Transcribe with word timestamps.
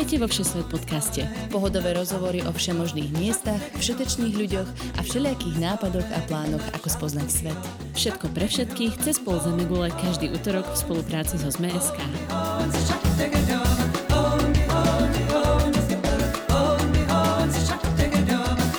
Vítajte 0.00 0.24
vo 0.24 0.32
Všesvet 0.32 0.66
podcaste. 0.72 1.22
Pohodové 1.52 1.92
rozhovory 1.92 2.40
o 2.40 2.56
všemožných 2.56 3.12
miestach, 3.20 3.60
všetečných 3.76 4.32
ľuďoch 4.32 4.68
a 4.96 5.00
všelijakých 5.04 5.60
nápadoch 5.60 6.08
a 6.16 6.24
plánoch, 6.24 6.64
ako 6.72 6.88
spoznať 6.88 7.28
svet. 7.28 7.60
Všetko 7.92 8.32
pre 8.32 8.48
všetkých 8.48 8.96
cez 9.04 9.20
pol 9.20 9.36
Zemegule 9.44 9.92
každý 9.92 10.32
útorok 10.32 10.64
v 10.72 10.76
spolupráci 10.80 11.36
so 11.36 11.52
ZMSK. 11.52 12.00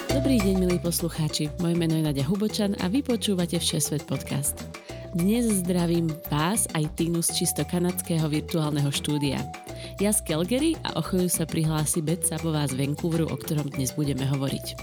Dobrý 0.10 0.38
deň, 0.42 0.56
milí 0.58 0.82
poslucháči. 0.82 1.54
Moje 1.62 1.78
meno 1.78 2.02
je 2.02 2.04
Nadia 2.10 2.26
Hubočan 2.26 2.74
a 2.82 2.90
vy 2.90 3.06
počúvate 3.06 3.62
Všesvet 3.62 4.10
podcast. 4.10 4.58
Dnes 5.14 5.46
zdravím 5.62 6.10
vás 6.34 6.66
aj 6.74 6.98
Týnu 6.98 7.22
z 7.22 7.46
čisto 7.46 7.62
kanadského 7.62 8.26
virtuálneho 8.26 8.90
štúdia. 8.90 9.61
Ja 10.02 10.10
z 10.10 10.26
Calgary 10.26 10.74
a 10.82 10.98
o 10.98 11.06
chvíľu 11.06 11.30
sa 11.30 11.46
prihlási 11.46 12.02
Bet 12.02 12.26
Sabová 12.26 12.66
z 12.66 12.74
Vancouveru, 12.74 13.30
o 13.30 13.38
ktorom 13.38 13.70
dnes 13.70 13.94
budeme 13.94 14.26
hovoriť. 14.26 14.74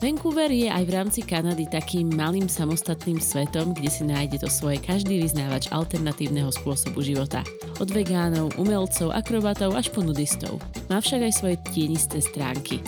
Vancouver 0.00 0.48
je 0.48 0.72
aj 0.72 0.88
v 0.88 0.94
rámci 0.96 1.20
Kanady 1.20 1.68
takým 1.68 2.08
malým 2.08 2.48
samostatným 2.48 3.20
svetom, 3.20 3.76
kde 3.76 3.92
si 3.92 4.08
nájde 4.08 4.40
to 4.40 4.48
svoje 4.48 4.80
každý 4.80 5.20
vyznávač 5.20 5.68
alternatívneho 5.68 6.48
spôsobu 6.48 7.04
života. 7.04 7.44
Od 7.76 7.92
vegánov, 7.92 8.56
umelcov, 8.56 9.12
akrobatov 9.12 9.76
až 9.76 9.92
po 9.92 10.00
nudistov. 10.00 10.56
Má 10.88 10.96
však 10.96 11.28
aj 11.28 11.32
svoje 11.36 11.56
tienisté 11.68 12.24
stránky. 12.24 12.80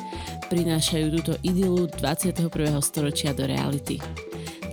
Prinášajú 0.49 1.13
túto 1.21 1.37
idylu 1.45 1.93
21. 2.01 2.41
storočia 2.80 3.37
do 3.37 3.45
reality 3.45 4.01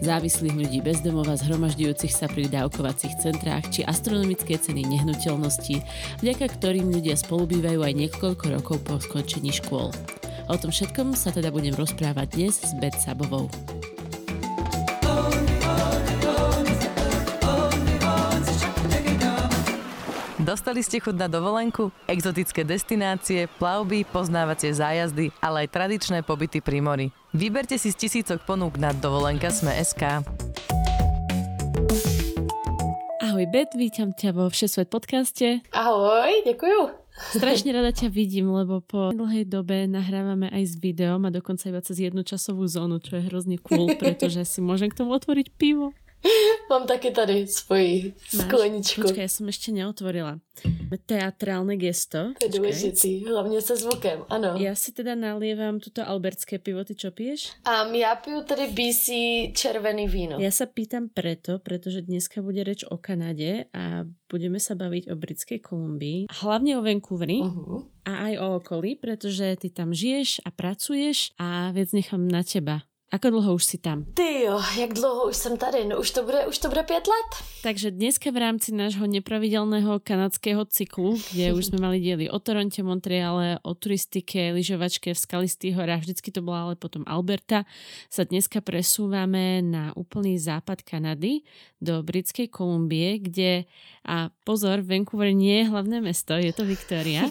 závislých 0.03 0.55
ľudí 0.59 0.79
bezdomova 0.83 1.39
zhromažďujúcich 1.39 2.11
sa 2.11 2.27
pri 2.27 2.51
dávkovacích 2.51 3.23
centrách 3.23 3.63
či 3.71 3.87
astronomické 3.87 4.59
ceny 4.59 4.83
nehnuteľností, 4.83 5.79
vďaka 6.19 6.45
ktorým 6.59 6.91
ľudia 6.91 7.15
spolubývajú 7.15 7.79
aj 7.79 7.93
niekoľko 7.95 8.45
rokov 8.59 8.77
po 8.83 8.99
skončení 8.99 9.55
škôl. 9.55 9.95
O 10.51 10.55
tom 10.59 10.75
všetkom 10.75 11.15
sa 11.15 11.31
teda 11.31 11.55
budem 11.55 11.71
rozprávať 11.71 12.27
dnes 12.35 12.59
s 12.59 12.75
Bet 12.83 12.99
Sabovou. 12.99 13.47
Dostali 20.53 20.85
ste 20.85 21.01
chuť 21.01 21.17
na 21.17 21.25
dovolenku? 21.25 21.89
Exotické 22.05 22.61
destinácie, 22.61 23.49
plavby, 23.57 24.05
poznávacie 24.05 24.69
zájazdy, 24.69 25.33
ale 25.41 25.65
aj 25.65 25.73
tradičné 25.73 26.21
pobyty 26.21 26.61
pri 26.61 26.77
mori. 26.77 27.09
Vyberte 27.33 27.73
si 27.81 27.89
z 27.89 27.97
tisícok 28.05 28.45
ponúk 28.45 28.77
na 28.77 28.93
dovolenka 28.93 29.49
Sme.sk. 29.49 30.21
Ahoj 33.25 33.45
Bet, 33.49 33.73
vítam 33.73 34.13
ťa 34.13 34.29
vo 34.37 34.45
Všesvet 34.53 34.93
podcaste. 34.93 35.65
Ahoj, 35.73 36.45
ďakujem. 36.45 37.01
Strašne 37.41 37.73
rada 37.73 37.89
ťa 37.89 38.13
vidím, 38.13 38.53
lebo 38.53 38.77
po 38.85 39.09
dlhej 39.09 39.49
dobe 39.49 39.89
nahrávame 39.89 40.53
aj 40.53 40.69
s 40.69 40.73
videom 40.77 41.25
a 41.25 41.33
dokonca 41.33 41.65
iba 41.73 41.81
cez 41.81 41.97
jednu 41.97 42.21
časovú 42.21 42.69
zónu, 42.69 43.01
čo 43.01 43.17
je 43.17 43.25
hrozne 43.25 43.57
cool, 43.57 43.89
pretože 44.01 44.45
si 44.45 44.61
môžem 44.61 44.93
k 44.93 45.01
tomu 45.01 45.17
otvoriť 45.17 45.49
pivo. 45.57 45.97
Mám 46.69 46.87
taky 46.87 47.11
tady 47.11 47.47
svoji 47.47 48.13
skleničku. 48.27 49.01
Počkaj, 49.01 49.23
ja 49.27 49.31
som 49.31 49.45
ešte 49.51 49.75
neotvorila. 49.75 50.39
Teatrálne 50.93 51.75
gesto. 51.75 52.37
To 52.37 52.45
je 52.45 52.53
dôležitý, 52.53 53.25
hlavne 53.25 53.57
se 53.59 53.73
zvukem, 53.81 54.21
ano. 54.29 54.53
Ja 54.61 54.77
si 54.77 54.93
teda 54.93 55.17
nalievam 55.17 55.81
tuto 55.81 56.05
albertské 56.05 56.61
pivo, 56.61 56.85
ty 56.85 56.93
čo 56.93 57.09
piješ? 57.09 57.57
Um, 57.65 57.97
ja 57.97 58.13
piju 58.13 58.45
tady 58.45 58.69
BC 58.69 59.05
červený 59.57 60.05
víno. 60.05 60.37
Ja 60.37 60.53
sa 60.53 60.69
pýtam 60.69 61.09
preto, 61.09 61.57
pretože 61.57 62.05
dneska 62.05 62.45
bude 62.45 62.61
reč 62.61 62.85
o 62.85 63.01
Kanade 63.01 63.65
a 63.73 64.05
budeme 64.29 64.61
sa 64.61 64.77
baviť 64.77 65.09
o 65.09 65.15
Britskej 65.17 65.59
Kolumbii, 65.65 66.29
hlavne 66.45 66.77
o 66.77 66.85
Vancouveri 66.85 67.41
uh-huh. 67.41 67.89
a 68.05 68.29
aj 68.29 68.33
o 68.37 68.47
okolí, 68.61 69.01
pretože 69.01 69.57
ty 69.57 69.73
tam 69.73 69.91
žiješ 69.91 70.45
a 70.45 70.53
pracuješ 70.53 71.33
a 71.41 71.73
vec 71.73 71.89
nechám 71.89 72.29
na 72.29 72.45
teba. 72.45 72.85
Ako 73.13 73.29
dlho 73.29 73.61
už 73.61 73.63
si 73.63 73.77
tam? 73.77 74.09
Ty 74.17 74.49
jo, 74.49 74.57
jak 74.79 74.93
dlouho 74.93 75.29
už 75.29 75.35
jsem 75.37 75.57
tady? 75.57 75.85
No 75.85 75.99
už 76.01 76.11
to 76.11 76.23
bude, 76.23 76.47
už 76.47 76.57
to 76.57 76.67
bude 76.69 76.83
pět 76.83 77.07
let. 77.07 77.29
Takže 77.63 77.91
dneska 77.91 78.31
v 78.31 78.37
rámci 78.37 78.73
nášho 78.73 79.05
nepravidelného 79.05 80.01
kanadského 80.01 80.65
cyklu, 80.65 81.21
kde 81.29 81.53
už 81.53 81.69
sme 81.69 81.77
mali 81.77 82.01
diely 82.01 82.25
o 82.33 82.41
Toronte, 82.41 82.81
Montreale, 82.81 83.61
o 83.61 83.77
turistike, 83.77 84.57
lyžovačke 84.57 85.13
v 85.13 85.19
skalistých 85.29 85.77
horách, 85.77 86.09
vždycky 86.09 86.33
to 86.33 86.41
bola 86.41 86.73
ale 86.73 86.75
potom 86.75 87.05
Alberta, 87.05 87.69
sa 88.09 88.25
dneska 88.25 88.65
presúvame 88.65 89.61
na 89.61 89.93
úplný 89.93 90.41
západ 90.41 90.81
Kanady, 90.81 91.45
do 91.77 92.01
Britskej 92.01 92.49
Kolumbie, 92.49 93.19
kde, 93.19 93.69
a 94.07 94.33
pozor, 94.47 94.81
Vancouver 94.81 95.35
nie 95.35 95.61
je 95.61 95.69
hlavné 95.69 96.01
mesto, 96.01 96.33
je 96.33 96.49
to 96.55 96.65
Victoria, 96.65 97.29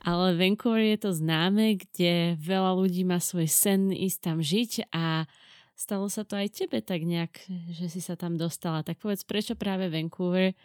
ale 0.00 0.36
Vancouver 0.36 0.96
je 0.96 0.98
to 0.98 1.10
známe, 1.12 1.76
kde 1.76 2.40
veľa 2.40 2.72
ľudí 2.76 3.04
má 3.04 3.20
svoj 3.20 3.48
sen 3.48 3.92
ísť 3.92 4.18
tam 4.20 4.38
žiť 4.40 4.88
a 4.92 5.28
stalo 5.76 6.08
sa 6.08 6.24
to 6.24 6.36
aj 6.36 6.48
tebe 6.52 6.80
tak 6.80 7.04
nejak, 7.04 7.40
že 7.72 7.86
si 7.88 8.00
sa 8.00 8.16
tam 8.16 8.40
dostala. 8.40 8.84
Tak 8.84 9.00
povedz, 9.00 9.24
prečo 9.24 9.56
práve 9.56 9.92
Vancouver 9.92 10.56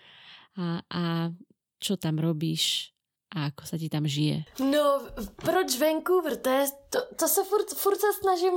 a, 0.56 0.84
a 0.88 1.03
čo 1.79 2.00
tam 2.00 2.19
robíš 2.19 2.95
a 3.35 3.51
ako 3.51 3.63
sa 3.68 3.75
ti 3.75 3.91
tam 3.91 4.07
žije? 4.07 4.47
No, 4.63 5.03
proč 5.35 5.75
Vancouver? 5.75 6.40
To, 6.40 6.50
je, 6.50 6.66
to, 6.90 7.00
to 7.19 7.28
se 7.28 7.41
furt, 7.44 7.68
furt 7.75 8.00
se 8.00 8.12
snažím 8.22 8.53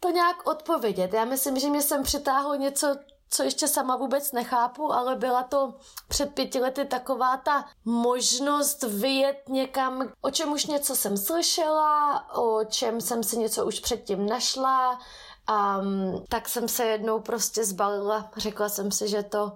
to 0.00 0.10
nějak 0.10 0.46
odpovědět. 0.46 1.12
Já 1.12 1.24
myslím, 1.24 1.58
že 1.58 1.70
mě 1.70 1.82
sem 1.82 2.02
přitáhlo 2.02 2.54
něco, 2.54 2.96
co 3.32 3.42
ještě 3.42 3.68
sama 3.68 3.96
vůbec 3.96 4.32
nechápu, 4.32 4.92
ale 4.92 5.16
byla 5.16 5.42
to 5.42 5.74
před 6.08 6.34
pěti 6.34 6.60
lety 6.60 6.84
taková 6.84 7.36
ta 7.36 7.64
možnost 7.84 8.82
vyjet 8.82 9.48
někam, 9.48 10.12
o 10.20 10.30
čem 10.30 10.52
už 10.52 10.66
něco 10.66 10.96
jsem 10.96 11.16
slyšela, 11.16 12.26
o 12.36 12.64
čem 12.64 13.00
jsem 13.00 13.22
si 13.22 13.38
něco 13.38 13.66
už 13.66 13.80
předtím 13.80 14.26
našla, 14.26 14.98
a 15.46 15.80
tak 16.28 16.48
jsem 16.48 16.68
se 16.68 16.84
jednou 16.84 17.20
prostě 17.20 17.64
zbalila. 17.64 18.30
Řekla 18.36 18.68
jsem 18.68 18.92
si, 18.92 19.08
že 19.08 19.22
to 19.22 19.52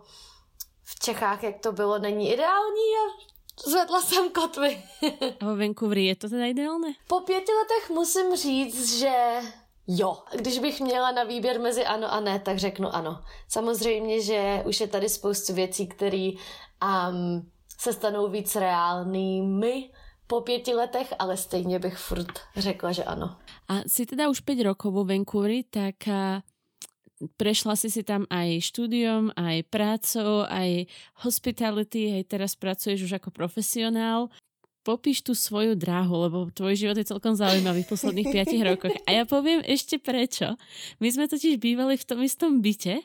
v 0.84 0.98
Čechách, 0.98 1.42
jak 1.42 1.60
to 1.60 1.72
bylo, 1.72 1.98
není 1.98 2.32
ideální 2.32 2.88
a 2.96 3.32
zvedla 3.70 4.02
jsem 4.02 4.30
kotvy. 4.30 4.82
a 5.40 5.44
v 5.44 5.58
Vancouveri 5.58 6.04
je 6.04 6.16
to 6.16 6.28
teda 6.28 6.44
ideálne? 6.44 6.88
Po 7.08 7.20
pěti 7.20 7.52
letech 7.52 7.90
musím 7.90 8.36
říct, 8.36 8.98
že 8.98 9.40
Jo, 9.88 10.18
když 10.36 10.58
bych 10.58 10.80
měla 10.80 11.12
na 11.12 11.24
výběr 11.24 11.60
mezi 11.60 11.84
ano 11.84 12.12
a 12.12 12.20
ne, 12.20 12.38
tak 12.38 12.58
řeknu 12.58 12.94
ano. 12.94 13.22
Samozřejmě, 13.48 14.22
že 14.22 14.62
už 14.66 14.80
je 14.80 14.88
tady 14.88 15.08
spoustu 15.08 15.54
věcí, 15.54 15.86
které 15.86 16.30
um, 16.82 17.50
se 17.78 17.92
stanou 17.92 18.28
víc 18.28 18.56
reálnými 18.56 19.90
po 20.26 20.40
pěti 20.40 20.74
letech, 20.74 21.14
ale 21.18 21.36
stejně 21.36 21.78
bych 21.78 21.96
furt 21.98 22.32
řekla, 22.56 22.92
že 22.92 23.04
ano. 23.04 23.36
A 23.68 23.74
si 23.86 24.06
teda 24.06 24.28
už 24.28 24.40
5 24.40 24.62
rokov 24.62 24.94
vo 24.94 25.04
Vancouveri, 25.04 25.62
tak 25.62 25.94
prešla 27.36 27.76
si 27.76 27.88
si 27.88 28.04
tam 28.04 28.28
aj 28.28 28.60
štúdiom, 28.60 29.32
aj 29.32 29.64
prácou, 29.72 30.44
aj 30.44 30.84
hospitality, 31.24 32.12
aj 32.20 32.22
teraz 32.28 32.52
pracuješ 32.58 33.08
už 33.08 33.12
ako 33.22 33.30
profesionál 33.32 34.28
popíš 34.86 35.26
tú 35.26 35.34
svoju 35.34 35.74
dráhu, 35.74 36.30
lebo 36.30 36.46
tvoj 36.54 36.78
život 36.78 36.94
je 36.94 37.10
celkom 37.10 37.34
zaujímavý 37.34 37.82
v 37.82 37.90
posledných 37.90 38.30
5 38.54 38.70
rokoch. 38.70 38.94
A 39.02 39.18
ja 39.18 39.26
poviem 39.26 39.58
ešte 39.66 39.98
prečo. 39.98 40.54
My 41.02 41.10
sme 41.10 41.26
totiž 41.26 41.58
bývali 41.58 41.98
v 41.98 42.06
tom 42.06 42.22
istom 42.22 42.62
byte 42.62 43.02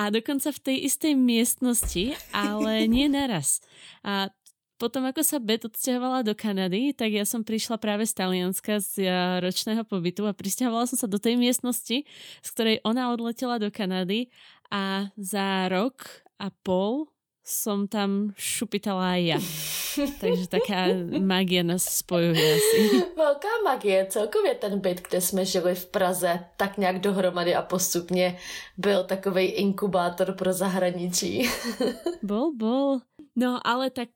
a 0.00 0.08
dokonca 0.08 0.48
v 0.48 0.60
tej 0.64 0.76
istej 0.88 1.12
miestnosti, 1.12 2.16
ale 2.32 2.88
nie 2.88 3.12
naraz. 3.12 3.60
A 4.00 4.32
potom, 4.74 5.06
ako 5.06 5.22
sa 5.22 5.38
Bet 5.38 5.62
odsťahovala 5.62 6.26
do 6.26 6.34
Kanady, 6.34 6.90
tak 6.96 7.14
ja 7.14 7.22
som 7.22 7.46
prišla 7.46 7.78
práve 7.78 8.08
z 8.08 8.18
Talianska 8.18 8.82
z 8.82 9.06
ročného 9.38 9.86
pobytu 9.86 10.26
a 10.26 10.34
prisťahovala 10.34 10.90
som 10.90 10.98
sa 10.98 11.06
do 11.06 11.20
tej 11.20 11.38
miestnosti, 11.38 12.02
z 12.42 12.48
ktorej 12.50 12.82
ona 12.82 13.14
odletela 13.14 13.62
do 13.62 13.70
Kanady 13.70 14.34
a 14.74 15.14
za 15.14 15.70
rok 15.70 16.26
a 16.42 16.50
pol 16.50 17.06
som 17.44 17.84
tam 17.84 18.32
šupitala 18.40 19.20
aj 19.20 19.22
ja. 19.22 19.38
Takže 20.22 20.48
taká 20.48 20.88
magie 21.20 21.60
nás 21.60 21.84
spojuje 21.84 22.40
asi. 22.56 22.80
Velká 23.16 23.48
magie. 23.64 24.06
Celkově 24.08 24.54
ten 24.54 24.80
byt, 24.80 25.08
kde 25.08 25.20
jsme 25.20 25.44
žili 25.44 25.74
v 25.74 25.86
Praze, 25.86 26.44
tak 26.56 26.78
nějak 26.78 27.00
dohromady 27.00 27.54
a 27.54 27.62
postupně 27.62 28.38
byl 28.76 29.04
takový 29.04 29.44
inkubátor 29.44 30.32
pro 30.32 30.52
zahraničí. 30.52 31.48
bol, 32.22 32.52
bol. 32.56 32.98
No 33.36 33.60
ale 33.66 33.90
tak 33.90 34.08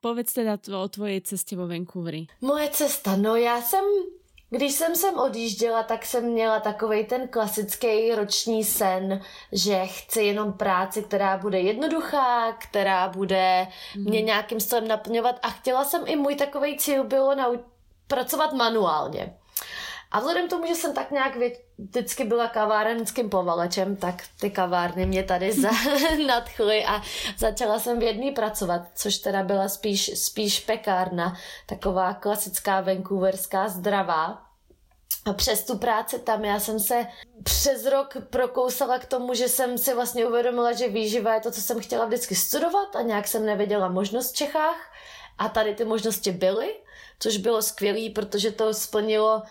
povedz 0.00 0.32
teda 0.32 0.58
o 0.58 0.88
tvojej 0.88 1.20
ceste 1.20 1.56
vo 1.56 1.68
Vancouveri. 1.68 2.26
Moje 2.40 2.68
cesta, 2.68 3.16
no 3.16 3.36
já 3.36 3.62
jsem 3.62 3.84
Když 4.54 4.72
jsem 4.72 4.96
sem 4.96 5.18
odjížděla, 5.18 5.82
tak 5.82 6.04
jsem 6.04 6.24
měla 6.24 6.60
takový 6.60 7.04
ten 7.04 7.28
klasický 7.28 8.14
roční 8.14 8.64
sen, 8.64 9.20
že 9.52 9.86
chci 9.86 10.22
jenom 10.22 10.52
práci, 10.52 11.02
která 11.02 11.36
bude 11.36 11.60
jednoduchá, 11.60 12.52
která 12.52 13.08
bude 13.08 13.66
mm. 13.96 14.04
mě 14.04 14.22
nějakým 14.22 14.60
stylem 14.60 14.88
naplňovat 14.88 15.38
a 15.42 15.50
chtěla 15.50 15.84
jsem 15.84 16.02
i 16.06 16.16
můj 16.16 16.34
takový 16.34 16.78
cíl 16.78 17.04
bylo 17.04 17.34
nau- 17.34 17.60
pracovat 18.06 18.52
manuálně. 18.52 19.36
A 20.12 20.18
vzhledem 20.18 20.46
k 20.46 20.50
tomu, 20.50 20.66
že 20.66 20.74
jsem 20.74 20.94
tak 20.94 21.10
nějak 21.10 21.36
vě- 21.36 21.56
vždycky 21.78 22.24
byla 22.24 22.48
kavárenským 22.48 23.30
povalečem, 23.30 23.96
tak 23.96 24.14
ty 24.40 24.50
kavárny 24.50 25.06
mě 25.06 25.22
tady 25.22 25.52
za- 25.52 25.70
nadchly 26.26 26.84
a 26.84 27.02
začala 27.38 27.78
jsem 27.78 27.98
v 27.98 28.02
jedný 28.02 28.30
pracovat, 28.30 28.82
což 28.94 29.18
teda 29.18 29.42
byla 29.42 29.68
spíš, 29.68 30.10
spíš 30.24 30.60
pekárna, 30.60 31.36
taková 31.66 32.14
klasická 32.14 32.80
vancouverská 32.80 33.68
zdravá. 33.68 34.42
A 35.26 35.32
přes 35.32 35.64
tu 35.64 35.78
práci 35.78 36.18
tam 36.18 36.44
já 36.44 36.60
jsem 36.60 36.80
se 36.80 37.06
přes 37.42 37.86
rok 37.86 38.16
prokousala 38.30 38.98
k 38.98 39.06
tomu, 39.06 39.34
že 39.34 39.48
jsem 39.48 39.78
si 39.78 39.94
vlastně 39.94 40.26
uvědomila, 40.26 40.72
že 40.72 40.88
výživa 40.88 41.34
je 41.34 41.40
to, 41.40 41.50
co 41.50 41.60
jsem 41.60 41.80
chtěla 41.80 42.04
vždycky 42.04 42.34
studovat 42.34 42.96
a 42.96 43.02
nějak 43.02 43.28
jsem 43.28 43.46
nevěděla 43.46 43.88
možnost 43.88 44.32
v 44.32 44.36
Čechách. 44.36 44.92
A 45.38 45.48
tady 45.48 45.74
ty 45.74 45.84
možnosti 45.84 46.32
byly, 46.32 46.74
což 47.18 47.36
bylo 47.36 47.62
skvělé, 47.62 48.10
protože 48.14 48.50
to 48.50 48.74
splnilo 48.74 49.42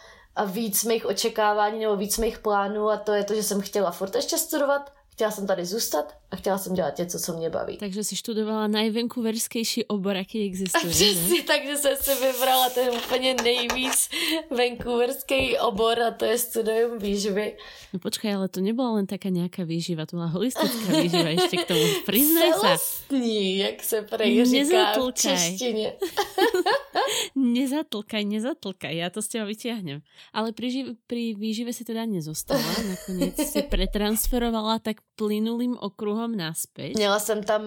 víc 0.45 0.83
mých 0.83 1.05
očekávání 1.05 1.79
nebo 1.79 1.95
víc 1.95 2.17
mých 2.17 2.39
plánů 2.39 2.89
a 2.89 2.97
to 2.97 3.13
je 3.13 3.23
to, 3.23 3.35
že 3.35 3.43
jsem 3.43 3.61
chtěla 3.61 3.91
furt 3.91 4.15
ještě 4.15 4.37
studovat, 4.37 4.93
chtěla 5.09 5.31
jsem 5.31 5.47
tady 5.47 5.65
zůstat 5.65 6.20
a 6.31 6.35
chtěla 6.35 6.57
jsem 6.57 6.73
dělat 6.73 6.97
něco, 6.97 7.19
co 7.19 7.33
mě 7.33 7.49
baví. 7.49 7.77
Takže 7.77 8.03
si 8.03 8.15
študovala 8.15 8.67
nejvancouverskejší 8.67 9.85
obor, 9.85 10.15
jaký 10.15 10.45
existuje. 10.45 10.83
Přesně, 10.89 11.43
takže 11.43 11.77
jsem 11.77 11.97
si 12.01 12.11
vybrala 12.15 12.69
ten 12.69 12.89
úplně 12.89 13.35
nejvíc 13.43 14.09
vancouverský 14.57 15.57
obor 15.57 15.99
a 15.99 16.11
to 16.11 16.25
je 16.25 16.37
studium 16.37 16.99
výživy. 16.99 17.57
No 17.93 17.99
počkaj, 17.99 18.33
ale 18.33 18.47
to 18.47 18.61
nebyla 18.61 18.91
len 18.91 19.05
taká 19.07 19.29
nějaká 19.29 19.63
výživa, 19.63 20.05
to 20.05 20.15
byla 20.15 20.27
holistická 20.27 21.01
výživa 21.01 21.29
ještě 21.29 21.57
k 21.57 21.67
tomu. 21.67 21.83
Priznaj 22.05 22.53
se. 22.53 22.59
Celostní, 22.59 23.57
jak 23.57 23.83
se 23.83 24.01
prej 24.01 24.45
říká 24.45 24.93
v 24.93 25.11
češtině. 25.11 25.93
nezatlkaj, 27.35 28.25
nezatlkaj, 28.25 28.97
já 28.97 29.09
to 29.09 29.21
s 29.21 29.27
těma 29.27 29.45
vyťahnem. 29.45 30.01
Ale 30.33 30.51
pri, 30.51 30.67
živ- 30.71 30.95
pri 31.07 31.35
výžive 31.35 31.73
si 31.73 31.83
teda 31.83 32.05
nezostala, 32.05 32.63
nakonec 32.87 33.35
si 33.35 33.61
pretransferovala 33.71 34.79
tak 34.79 35.01
plynulým 35.15 35.77
okruhom 36.21 36.37
naspäť. 36.37 36.95
Měla 36.95 37.19
jsem 37.19 37.43
tam 37.43 37.61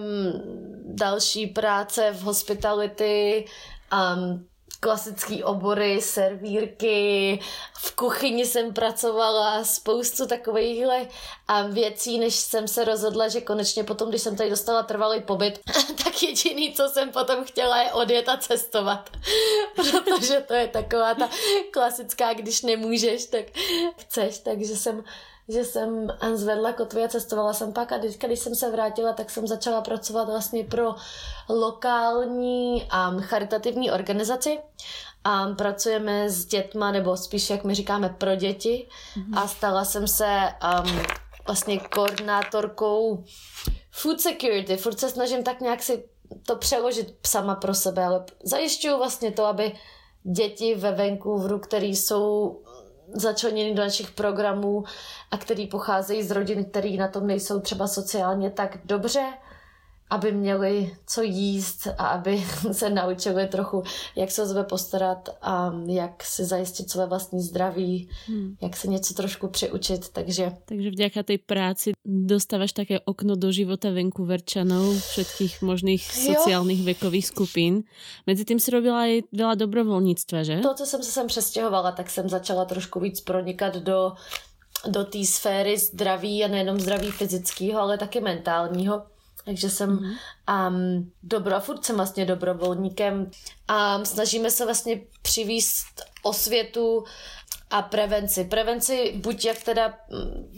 další 0.85 1.47
práce 1.47 2.11
v 2.11 2.21
hospitality, 2.21 3.45
um, 3.91 4.47
klasické 4.79 5.43
obory, 5.43 6.01
servírky, 6.01 7.39
v 7.73 7.95
kuchyni 7.95 8.45
jsem 8.45 8.73
pracovala, 8.73 9.63
spoustu 9.63 10.27
takovýchhle 10.27 11.07
věcí, 11.69 12.19
než 12.19 12.35
jsem 12.35 12.67
se 12.67 12.83
rozhodla, 12.83 13.27
že 13.27 13.41
konečně 13.41 13.83
potom, 13.83 14.09
když 14.09 14.21
jsem 14.21 14.35
tady 14.35 14.49
dostala 14.49 14.83
trvalý 14.83 15.21
pobyt, 15.21 15.59
tak 16.03 16.23
jediný, 16.23 16.73
co 16.73 16.89
jsem 16.89 17.11
potom 17.11 17.43
chtěla, 17.43 17.81
je 17.81 17.93
odjet 17.93 18.29
a 18.29 18.37
cestovat. 18.37 19.09
Protože 19.75 20.43
to 20.47 20.53
je 20.53 20.67
taková 20.67 21.13
ta 21.13 21.29
klasická, 21.71 22.33
když 22.33 22.61
nemůžeš, 22.61 23.25
tak 23.25 23.45
chceš, 23.97 24.39
takže 24.39 24.75
jsem 24.75 25.03
že 25.49 25.65
jsem 25.65 26.07
zvedla 26.33 26.73
kotvy 26.73 27.03
a 27.03 27.07
cestovala 27.07 27.53
jsem 27.53 27.73
pak 27.73 27.91
a 27.91 27.99
teď, 27.99 28.19
když 28.25 28.39
jsem 28.39 28.55
se 28.55 28.71
vrátila, 28.71 29.13
tak 29.13 29.29
jsem 29.29 29.47
začala 29.47 29.81
pracovat 29.81 30.29
vlastně 30.29 30.63
pro 30.63 30.95
lokální 31.49 32.83
um, 32.83 33.21
charitativní 33.21 33.91
organizaci. 33.91 34.59
Um, 35.47 35.55
pracujeme 35.55 36.29
s 36.29 36.45
dětma, 36.45 36.91
nebo 36.91 37.17
spíš, 37.17 37.49
jak 37.49 37.63
my 37.63 37.75
říkáme, 37.75 38.09
pro 38.09 38.35
děti. 38.35 38.87
Mm-hmm. 39.17 39.39
A 39.39 39.47
stala 39.47 39.85
jsem 39.85 40.07
se 40.07 40.49
um, 40.85 40.99
vlastně 41.47 41.79
koordinátorkou 41.79 43.23
food 43.91 44.21
security. 44.21 44.77
Furt 44.77 44.99
se 44.99 45.09
snažím 45.09 45.43
tak 45.43 45.61
nějak 45.61 45.83
si 45.83 46.09
to 46.45 46.55
přeložit 46.55 47.15
sama 47.27 47.55
pro 47.55 47.73
sebe, 47.73 48.05
ale 48.05 48.25
zajišťuju 48.43 48.97
vlastně 48.97 49.31
to, 49.31 49.45
aby 49.45 49.73
děti 50.23 50.75
ve 50.75 50.91
Vancouveru, 50.91 51.59
který 51.59 51.95
jsou 51.95 52.61
začleněny 53.13 53.73
do 53.73 53.83
našich 53.83 54.11
programů 54.11 54.83
a 55.31 55.37
který 55.37 55.67
pocházejí 55.67 56.23
z 56.23 56.31
rodin, 56.31 56.65
který 56.65 56.97
na 56.97 57.07
tom 57.07 57.27
nejsou 57.27 57.59
třeba 57.59 57.87
sociálně 57.87 58.51
tak 58.51 58.77
dobře, 58.85 59.23
aby 60.09 60.31
měli 60.31 60.95
co 61.07 61.21
jíst 61.21 61.87
a 61.97 62.07
aby 62.07 62.43
se 62.71 62.89
naučili 62.89 63.47
trochu, 63.47 63.83
jak 64.15 64.31
se 64.31 64.43
o 64.43 64.45
sebe 64.45 64.63
postarat 64.63 65.29
a 65.41 65.73
jak 65.85 66.23
si 66.23 66.45
zajistit 66.45 66.89
své 66.89 67.05
vlastní 67.05 67.41
zdraví, 67.41 68.09
hmm. 68.27 68.55
jak 68.61 68.77
se 68.77 68.87
něco 68.87 69.13
trošku 69.13 69.47
přiučit, 69.47 70.09
takže... 70.09 70.51
Takže 70.65 70.89
vďaka 70.89 71.23
tej 71.23 71.37
práci 71.37 71.91
dostávaš 72.05 72.73
také 72.73 72.99
okno 72.99 73.35
do 73.35 73.51
života 73.51 73.89
Vancouverčanov, 73.89 74.95
všetkých 74.95 75.61
možných 75.61 76.03
sociálnych 76.05 76.79
jo. 76.79 76.85
vekových 76.85 77.27
skupín. 77.27 77.83
Mezi 78.27 78.45
tím 78.45 78.59
si 78.59 78.71
robila 78.71 79.07
i 79.07 79.23
veľa 79.33 79.55
dobrovolnictva, 79.55 80.43
že? 80.43 80.61
To, 80.61 80.73
co 80.73 80.85
jsem 80.85 81.03
se 81.03 81.11
sem 81.11 81.27
přestěhovala, 81.27 81.91
tak 81.91 82.09
jsem 82.09 82.29
začala 82.29 82.65
trošku 82.65 82.99
víc 82.99 83.21
pronikat 83.21 83.75
do 83.75 84.13
do 84.87 85.03
té 85.03 85.25
sféry 85.25 85.77
zdraví 85.77 86.43
a 86.43 86.47
nejenom 86.47 86.79
zdraví 86.79 87.11
fyzického, 87.11 87.81
ale 87.81 87.97
taky 87.97 88.21
mentálního. 88.21 89.03
Takže 89.45 89.69
jsem 89.69 89.97
mm-hmm. 89.97 90.67
um, 90.67 91.11
dobro, 91.23 91.59
furt 91.59 91.85
jsem 91.85 91.95
vlastně 91.95 92.25
dobrovolníkem 92.25 93.31
a 93.67 93.97
um, 93.97 94.05
snažíme 94.05 94.51
se 94.51 94.65
vlastně 94.65 95.01
přivíst 95.21 96.01
osvětu 96.23 97.03
a 97.69 97.81
prevenci. 97.81 98.43
Prevenci 98.43 99.13
buď 99.15 99.45
jak 99.45 99.63
teda 99.63 99.93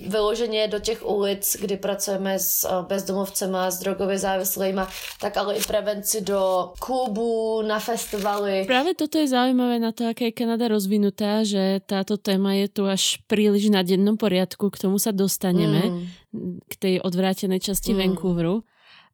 vyloženě 0.07 0.67
do 0.67 0.79
těch 0.79 1.05
ulic, 1.05 1.57
kdy 1.61 1.77
pracujeme 1.77 2.39
s 2.39 2.67
bezdomovcema, 2.87 3.71
s 3.71 3.79
drogově 3.79 4.17
závislými, 4.19 4.81
tak 5.21 5.37
ale 5.37 5.55
i 5.55 5.61
prevenci 5.63 6.21
do 6.21 6.73
klubů, 6.79 7.61
na 7.61 7.79
festivaly. 7.79 8.63
Právě 8.67 8.95
toto 8.95 9.17
je 9.17 9.27
zaujímavé 9.27 9.79
na 9.79 9.91
to, 9.91 10.03
jak 10.03 10.21
je 10.21 10.31
Kanada 10.31 10.67
rozvinutá, 10.67 11.43
že 11.43 11.79
táto 11.85 12.17
téma 12.17 12.53
je 12.53 12.67
tu 12.67 12.85
až 12.85 13.17
príliš 13.27 13.69
na 13.71 13.81
dennom 13.83 14.17
poriadku, 14.17 14.69
k 14.69 14.77
tomu 14.77 14.99
sa 14.99 15.15
dostaneme, 15.15 15.81
mm. 15.87 16.03
k 16.67 16.73
tej 16.75 16.93
odvrátenej 17.01 17.59
časti 17.59 17.95
mm. 17.95 17.99
Vancouveru. 17.99 18.63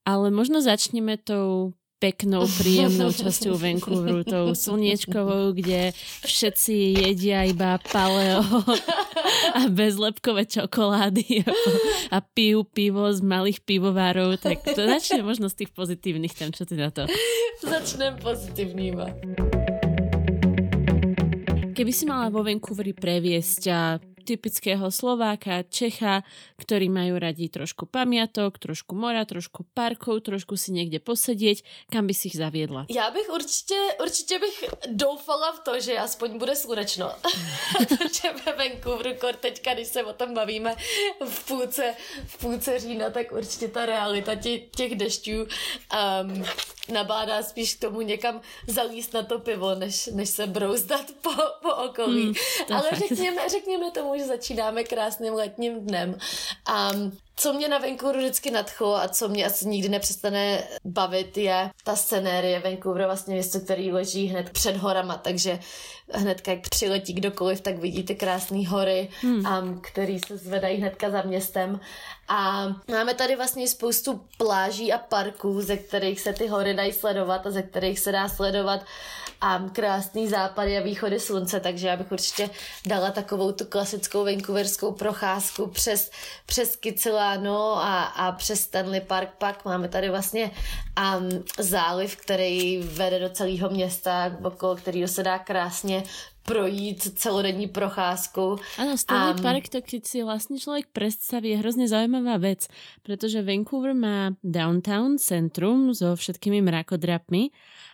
Ale 0.03 0.27
možno 0.35 0.59
začneme 0.59 1.15
tou 1.15 1.71
peknou, 2.03 2.43
príjemnou 2.59 3.15
časťou 3.15 3.55
Vancouveru, 3.55 4.27
tou 4.27 4.51
slniečkovou, 4.51 5.55
kde 5.55 5.95
všetci 6.27 6.99
jedia 6.99 7.47
iba 7.47 7.79
paleo 7.79 8.43
a 9.55 9.71
bezlepkové 9.71 10.43
čokolády 10.43 11.47
a 12.11 12.19
pijú 12.19 12.67
pivo 12.67 13.07
z 13.07 13.23
malých 13.23 13.63
pivovárov, 13.63 14.35
tak 14.35 14.59
to 14.67 14.83
začne 14.83 15.23
možno 15.23 15.47
z 15.47 15.63
tých 15.63 15.71
pozitívnych 15.71 16.35
tam, 16.35 16.51
čo 16.51 16.67
ty 16.67 16.75
na 16.75 16.91
to? 16.91 17.07
Začnem 17.63 18.19
pozitívnýma. 18.19 19.07
Keby 21.73 21.91
si 21.95 22.03
mala 22.05 22.27
vo 22.29 22.43
Vancouveri 22.43 22.91
previesť 22.91 23.63
a 23.71 23.97
typického 24.23 24.91
Slováka, 24.91 25.67
Čecha, 25.67 26.23
ktorí 26.57 26.87
majú 26.87 27.19
radi 27.19 27.51
trošku 27.51 27.85
pamiatok, 27.85 28.57
trošku 28.57 28.95
mora, 28.95 29.27
trošku 29.27 29.67
parkov, 29.75 30.23
trošku 30.23 30.55
si 30.57 30.71
někde 30.71 31.03
posedieť. 31.03 31.91
Kam 31.91 32.07
by 32.07 32.13
si 32.13 32.27
ich 32.31 32.37
zaviedla? 32.39 32.85
Já 32.89 33.11
bych 33.11 33.29
určitě, 33.29 33.75
určitě 34.03 34.39
bych 34.39 34.65
doufala 34.87 35.51
v 35.51 35.59
to, 35.59 35.79
že 35.79 35.97
aspoň 35.97 36.39
bude 36.39 36.55
slunečno. 36.55 37.11
Protože 37.77 38.33
ve 38.45 38.51
Vancouveru, 38.55 39.15
kor 39.19 39.35
teďka, 39.35 39.73
když 39.73 39.87
se 39.87 40.03
o 40.03 40.13
tom 40.13 40.33
bavíme 40.33 40.75
v 41.25 41.45
půlce, 41.45 41.95
v 42.25 42.37
půlce 42.37 42.79
října, 42.79 43.09
tak 43.09 43.31
určitě 43.31 43.67
ta 43.67 43.85
realita 43.85 44.35
tě, 44.35 44.59
těch 44.59 44.95
dešťů 44.95 45.37
um, 45.43 46.43
nabádá 46.91 47.43
spíš 47.43 47.75
k 47.75 47.79
tomu 47.79 48.01
někam 48.01 48.41
zalíst 48.67 49.13
na 49.13 49.23
to 49.23 49.39
pivo, 49.39 49.75
než, 49.75 50.05
než 50.07 50.29
se 50.29 50.47
brouzdat 50.47 51.05
po, 51.21 51.31
po 51.61 51.75
okolí. 51.75 52.23
Hmm, 52.23 52.33
Ale 52.75 52.89
řekněme, 52.93 53.49
řekněme 53.49 53.91
tomu, 53.91 54.17
že 54.17 54.25
začínáme 54.25 54.83
krásným 54.83 55.33
letním 55.33 55.85
dnem. 55.85 56.17
A 56.65 56.91
co 57.35 57.53
mě 57.53 57.67
na 57.67 57.77
Vancouveru 57.77 58.19
vždycky 58.19 58.51
nadchlo 58.51 58.95
a 58.95 59.07
co 59.07 59.27
mě 59.27 59.45
asi 59.45 59.67
nikdy 59.67 59.89
nepřestane 59.89 60.63
bavit, 60.85 61.37
je 61.37 61.69
ta 61.83 61.95
scenérie 61.95 62.59
Vancouveru, 62.59 63.05
vlastně 63.05 63.33
město, 63.33 63.59
který 63.59 63.91
leží 63.91 64.25
hned 64.25 64.49
před 64.49 64.77
horama, 64.77 65.17
takže 65.17 65.59
hned 66.13 66.47
jak 66.47 66.69
přiletí 66.69 67.13
kdokoliv, 67.13 67.61
tak 67.61 67.77
vidí 67.77 68.03
ty 68.03 68.15
krásné 68.15 68.67
hory, 68.67 69.09
hmm. 69.21 69.45
um, 69.45 69.81
který 69.81 70.19
se 70.19 70.37
zvedají 70.37 70.77
hnedka 70.77 71.09
za 71.09 71.21
městem. 71.21 71.79
A 72.27 72.67
máme 72.91 73.13
tady 73.13 73.35
vlastně 73.35 73.67
spoustu 73.67 74.21
pláží 74.37 74.93
a 74.93 74.97
parků, 74.97 75.61
ze 75.61 75.77
kterých 75.77 76.19
se 76.19 76.33
ty 76.33 76.47
hory 76.47 76.73
dají 76.73 76.93
sledovat 76.93 77.47
a 77.47 77.51
ze 77.51 77.61
kterých 77.61 77.99
se 77.99 78.11
dá 78.11 78.29
sledovat 78.29 78.85
a 79.41 79.63
krásný 79.73 80.27
západy 80.27 80.77
a 80.77 80.81
východy 80.81 81.19
slunce, 81.19 81.59
takže 81.59 81.87
já 81.87 81.97
bych 81.97 82.11
určitě 82.11 82.49
dala 82.85 83.11
takovou 83.11 83.51
tu 83.51 83.65
klasickou 83.65 84.25
vancouverskou 84.25 84.91
procházku 84.91 85.67
přes, 85.67 86.11
přes 86.45 86.75
Kicilano 87.23 87.77
a, 87.77 88.03
a 88.03 88.31
přes 88.31 88.59
Stanley 88.59 89.01
Park. 89.01 89.29
Pak 89.37 89.65
máme 89.65 89.87
tady 89.87 90.09
vlastně 90.09 90.51
um, 90.51 91.43
záliv, 91.59 92.15
který 92.15 92.77
vede 92.77 93.19
do 93.19 93.29
celého 93.29 93.69
města, 93.69 94.37
okolo 94.43 94.75
kterého 94.75 95.07
se 95.07 95.23
dá 95.23 95.39
krásně 95.39 96.03
projít 96.43 97.19
celodenní 97.19 97.67
procházkou. 97.67 98.57
Ano, 98.77 98.97
Stanley 98.97 99.33
um, 99.33 99.41
Park, 99.41 99.69
to 99.69 99.81
keď 99.81 100.05
si 100.05 100.23
vlastně 100.23 100.59
člověk 100.59 100.85
představí, 100.93 101.49
je 101.49 101.57
hrozně 101.57 101.87
zaujímavá 101.87 102.37
věc, 102.37 102.67
protože 103.03 103.41
Vancouver 103.41 103.95
má 103.95 104.31
downtown 104.43 105.17
centrum 105.17 105.93
so 105.93 106.15
všetkými 106.15 106.61
mrakodrapmi 106.61 107.49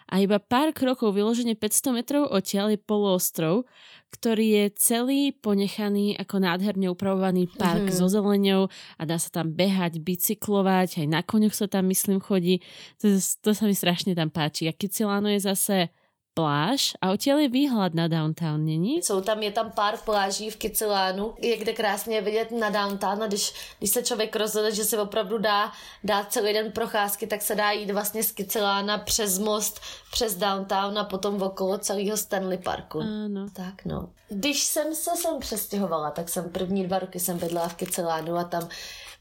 a 0.09 0.17
iba 0.17 0.41
pár 0.41 0.73
krokov, 0.73 1.13
vyloženie 1.13 1.53
500 1.53 1.93
metrov 1.93 2.25
odtiaľ 2.33 2.73
je 2.73 2.79
poloostrov, 2.81 3.69
ktorý 4.09 4.45
je 4.57 4.65
celý 4.81 5.21
ponechaný 5.37 6.17
ako 6.17 6.41
nádherne 6.41 6.89
upravovaný 6.89 7.45
park 7.45 7.93
mm-hmm. 7.93 7.99
so 8.01 8.09
zeleňou 8.09 8.61
a 8.97 9.01
dá 9.05 9.21
sa 9.21 9.29
tam 9.29 9.53
behať, 9.53 10.01
bicyklovať, 10.01 11.05
aj 11.05 11.07
na 11.07 11.21
koňoch 11.21 11.53
sa 11.53 11.69
tam 11.69 11.85
myslím 11.93 12.17
chodí. 12.17 12.65
To, 13.05 13.13
to 13.21 13.49
sa 13.53 13.69
mi 13.69 13.77
strašne 13.77 14.17
tam 14.17 14.33
páči. 14.33 14.65
A 14.65 14.73
Kiciláno 14.73 15.29
je 15.29 15.45
zase 15.45 15.93
pláž 16.33 16.93
a 17.01 17.12
odtiaľ 17.12 17.43
je 17.43 17.50
výhled 17.50 17.93
na 17.93 18.07
downtown, 18.07 18.65
není? 18.65 19.03
Jsou 19.03 19.21
tam, 19.21 19.43
je 19.43 19.51
tam 19.51 19.71
pár 19.71 19.98
pláží 19.98 20.50
v 20.50 20.55
Kicilánu, 20.55 21.33
je 21.41 21.57
kde 21.57 21.74
krásně 21.74 22.21
vidět 22.21 22.51
na 22.51 22.69
downtown 22.69 23.24
a 23.24 23.27
když, 23.27 23.53
když 23.79 23.89
se 23.89 24.03
člověk 24.03 24.36
rozhodne, 24.36 24.71
že 24.71 24.83
se 24.83 25.01
opravdu 25.01 25.38
dá, 25.38 25.71
dá 26.03 26.24
celý 26.24 26.53
den 26.53 26.71
procházky, 26.71 27.27
tak 27.27 27.41
se 27.41 27.55
dá 27.55 27.71
jít 27.71 27.91
vlastně 27.91 28.24
z 28.24 28.31
Kicilána 28.31 28.98
přes 28.98 29.39
most, 29.39 29.81
přes 30.12 30.36
downtown 30.36 30.98
a 31.00 31.03
potom 31.03 31.41
okolo 31.41 31.77
celého 31.77 32.17
Stanley 32.17 32.57
Parku. 32.57 33.00
Ano. 33.00 33.48
Tak 33.53 33.86
no. 33.86 34.09
Když 34.29 34.63
jsem 34.63 34.95
se 34.95 35.12
sem 35.15 35.39
přestěhovala, 35.39 36.12
tak 36.12 36.29
jsem 36.29 36.50
první 36.50 36.88
dva 36.88 37.00
roky 37.00 37.19
jsem 37.19 37.38
bydlela 37.38 37.67
v 37.67 37.75
Kicilánu 37.75 38.36
a 38.36 38.43
tam 38.43 38.69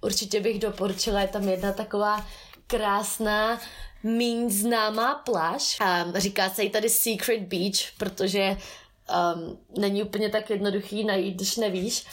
určitě 0.01 0.41
bych 0.41 0.59
doporučila, 0.59 1.21
je 1.21 1.29
tam 1.29 1.49
jedna 1.49 1.73
taková 1.73 2.27
krásná 2.69 3.61
míň 4.03 4.51
známá 4.51 5.15
pláž. 5.15 5.79
Um, 5.81 6.13
říká 6.17 6.51
se 6.51 6.63
jí 6.63 6.71
tady 6.71 6.89
Secret 6.89 7.41
Beach, 7.41 7.93
protože 7.99 8.57
um, 8.57 9.59
není 9.79 10.03
úplně 10.03 10.29
tak 10.29 10.51
jednoduchý 10.51 11.05
najít, 11.05 11.35
když 11.35 11.57
nevíš. 11.57 12.05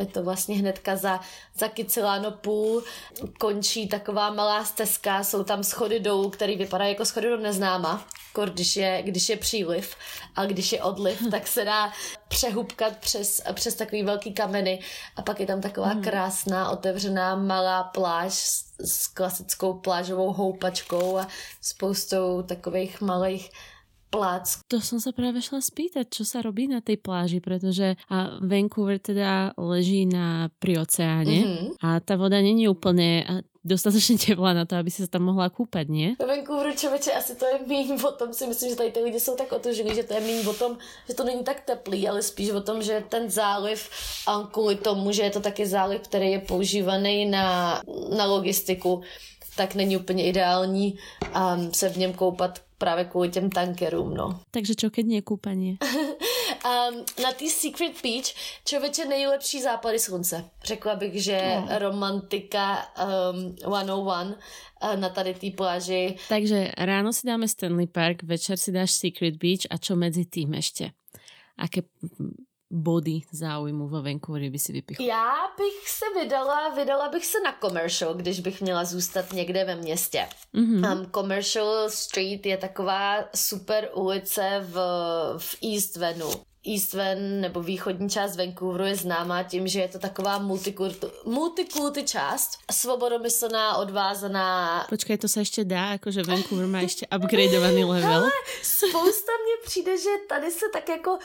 Je 0.00 0.06
to 0.06 0.22
vlastně 0.22 0.56
hnedka 0.56 0.96
za, 0.96 1.20
za 1.58 1.68
Kiciláno 1.68 2.30
půl, 2.30 2.84
končí 3.38 3.88
taková 3.88 4.30
malá 4.30 4.64
stezka, 4.64 5.24
jsou 5.24 5.44
tam 5.44 5.64
schody 5.64 6.00
dolů, 6.00 6.30
který 6.30 6.56
vypadá 6.56 6.84
jako 6.84 7.04
schody 7.04 7.28
do 7.28 7.36
neznáma, 7.36 8.06
jako 8.28 8.52
když 8.52 8.76
je, 8.76 9.02
když 9.02 9.28
je 9.28 9.36
příliv 9.36 9.96
a 10.36 10.46
když 10.46 10.72
je 10.72 10.82
odliv, 10.82 11.22
tak 11.30 11.46
se 11.46 11.64
dá 11.64 11.92
přehubkat 12.28 12.96
přes, 12.96 13.42
přes 13.52 13.74
takový 13.74 14.02
velký 14.02 14.32
kameny. 14.32 14.80
A 15.16 15.22
pak 15.22 15.40
je 15.40 15.46
tam 15.46 15.60
taková 15.60 15.94
mm. 15.94 16.02
krásná 16.02 16.70
otevřená 16.70 17.34
malá 17.34 17.84
pláž 17.84 18.32
s, 18.32 18.64
s 18.80 19.06
klasickou 19.06 19.74
plážovou 19.74 20.32
houpačkou 20.32 21.18
a 21.18 21.28
spoustou 21.60 22.42
takových 22.42 23.00
malých 23.00 23.50
plác. 24.10 24.62
To 24.70 24.78
som 24.80 25.02
sa 25.02 25.10
práve 25.12 25.42
šla 25.42 25.60
spýtať, 25.60 26.08
čo 26.10 26.22
sa 26.22 26.40
robí 26.40 26.70
na 26.70 26.80
tej 26.80 26.98
pláži, 27.00 27.42
pretože 27.42 27.98
a 28.08 28.38
Vancouver 28.40 28.98
teda 29.02 29.52
leží 29.58 30.06
na, 30.06 30.48
pri 30.62 30.82
oceáne 30.82 31.38
mm-hmm. 31.42 31.68
a 31.82 32.00
tá 32.00 32.14
voda 32.16 32.38
není 32.40 32.70
úplne 32.70 33.42
dostatečně 33.66 34.18
teplá 34.26 34.52
na 34.52 34.64
to, 34.64 34.76
aby 34.76 34.90
si 34.90 35.02
se 35.02 35.08
tam 35.08 35.22
mohla 35.22 35.50
kúpať, 35.50 35.88
nie? 35.88 36.14
Ve 36.18 36.26
Vancouveru, 36.26 36.72
člověče, 36.76 37.12
asi 37.12 37.34
to 37.34 37.46
je 37.46 37.58
méně 37.66 37.94
o 37.94 38.12
tom, 38.12 38.32
si 38.32 38.46
myslím, 38.46 38.70
že 38.70 38.76
tady 38.76 38.90
ty 38.90 39.00
lidi 39.00 39.20
jsou 39.20 39.36
tak 39.36 39.52
otožený, 39.52 39.94
že 39.94 40.02
to 40.02 40.14
je 40.14 40.20
méně 40.20 40.48
o 40.48 40.54
tom, 40.54 40.78
že 41.08 41.14
to 41.14 41.24
není 41.24 41.44
tak 41.44 41.60
teplý, 41.60 42.08
ale 42.08 42.22
spíš 42.22 42.50
o 42.50 42.60
tom, 42.60 42.82
že 42.82 43.04
ten 43.08 43.30
záliv, 43.30 43.90
a 44.26 44.48
kvůli 44.52 44.76
tomu, 44.76 45.12
že 45.12 45.22
je 45.22 45.30
to 45.30 45.40
taky 45.40 45.66
záliv, 45.66 46.00
který 46.00 46.30
je 46.30 46.38
používaný 46.38 47.26
na, 47.26 47.80
na 48.16 48.24
logistiku, 48.24 49.02
tak 49.56 49.74
není 49.74 49.96
úplně 49.96 50.24
ideální 50.24 50.98
um, 51.56 51.74
se 51.74 51.88
v 51.88 51.96
něm 51.96 52.12
koupat 52.12 52.65
právě 52.78 53.04
kvůli 53.04 53.28
těm 53.28 53.50
tankerům, 53.50 54.14
no. 54.14 54.40
Takže 54.50 54.74
čo, 54.74 54.90
keď 54.90 55.04
nie 55.06 55.22
kúpanie? 55.22 55.76
um, 55.80 57.04
na 57.24 57.32
té 57.32 57.48
Secret 57.48 58.02
Beach 58.02 58.34
člověče 58.64 59.04
nejlepší 59.04 59.62
západy 59.62 59.98
slunce. 59.98 60.44
Řekla 60.64 60.96
bych, 60.96 61.22
že 61.22 61.38
no. 61.60 61.78
romantika 61.78 62.88
um, 63.32 63.56
101 63.56 64.24
uh, 64.24 64.96
na 64.96 65.08
tady 65.08 65.34
té 65.34 65.50
pláži. 65.50 66.16
Takže 66.28 66.72
ráno 66.78 67.12
si 67.12 67.26
dáme 67.26 67.48
Stanley 67.48 67.86
Park, 67.86 68.22
večer 68.22 68.56
si 68.56 68.72
dáš 68.72 68.90
Secret 68.90 69.36
Beach 69.36 69.66
a 69.70 69.78
čo 69.78 69.96
mezi 69.96 70.24
tým 70.24 70.54
ešte? 70.54 70.92
Aké 71.56 71.82
body 72.70 73.20
záujmu 73.32 73.88
vo 73.88 74.02
Vancouveri 74.02 74.50
by 74.50 74.58
si 74.58 74.72
vypichl? 74.72 75.02
Já 75.02 75.34
bych 75.58 75.88
se 75.88 76.04
vydala, 76.20 76.68
vydala 76.68 77.08
bych 77.08 77.26
se 77.26 77.38
na 77.44 77.56
Commercial, 77.60 78.14
když 78.14 78.40
bych 78.40 78.60
měla 78.60 78.84
zůstat 78.84 79.32
někde 79.32 79.64
ve 79.64 79.74
městě. 79.74 80.28
Mm-hmm. 80.54 80.92
Um, 80.92 81.10
Commercial 81.10 81.90
Street 81.90 82.46
je 82.46 82.56
taková 82.56 83.24
super 83.34 83.90
ulice 83.94 84.66
v, 84.68 84.74
v 85.38 85.56
East 85.74 85.96
Venu. 85.96 86.30
East 86.74 86.94
Van 86.94 87.40
nebo 87.40 87.62
východní 87.62 88.10
část 88.10 88.36
Vancouveru 88.36 88.84
je 88.84 88.96
známá 88.96 89.42
tím, 89.42 89.68
že 89.68 89.80
je 89.80 89.88
to 89.88 89.98
taková 89.98 90.38
multikulty, 90.38 91.06
multikulty 91.24 92.02
část, 92.02 92.50
svobodomyslná, 92.72 93.76
odvázaná. 93.76 94.86
Počkej, 94.88 95.18
to 95.18 95.28
se 95.28 95.40
ještě 95.40 95.64
dá, 95.64 95.92
jakože 95.92 96.22
Vancouver 96.22 96.66
má 96.66 96.80
ještě 96.80 97.06
upgradeovaný 97.16 97.84
level. 97.94 98.14
Ale 98.14 98.30
spousta 98.62 99.32
mně 99.44 99.54
přijde, 99.64 99.98
že 99.98 100.10
tady 100.28 100.50
se 100.50 100.66
tak 100.72 100.88
jako 100.88 101.18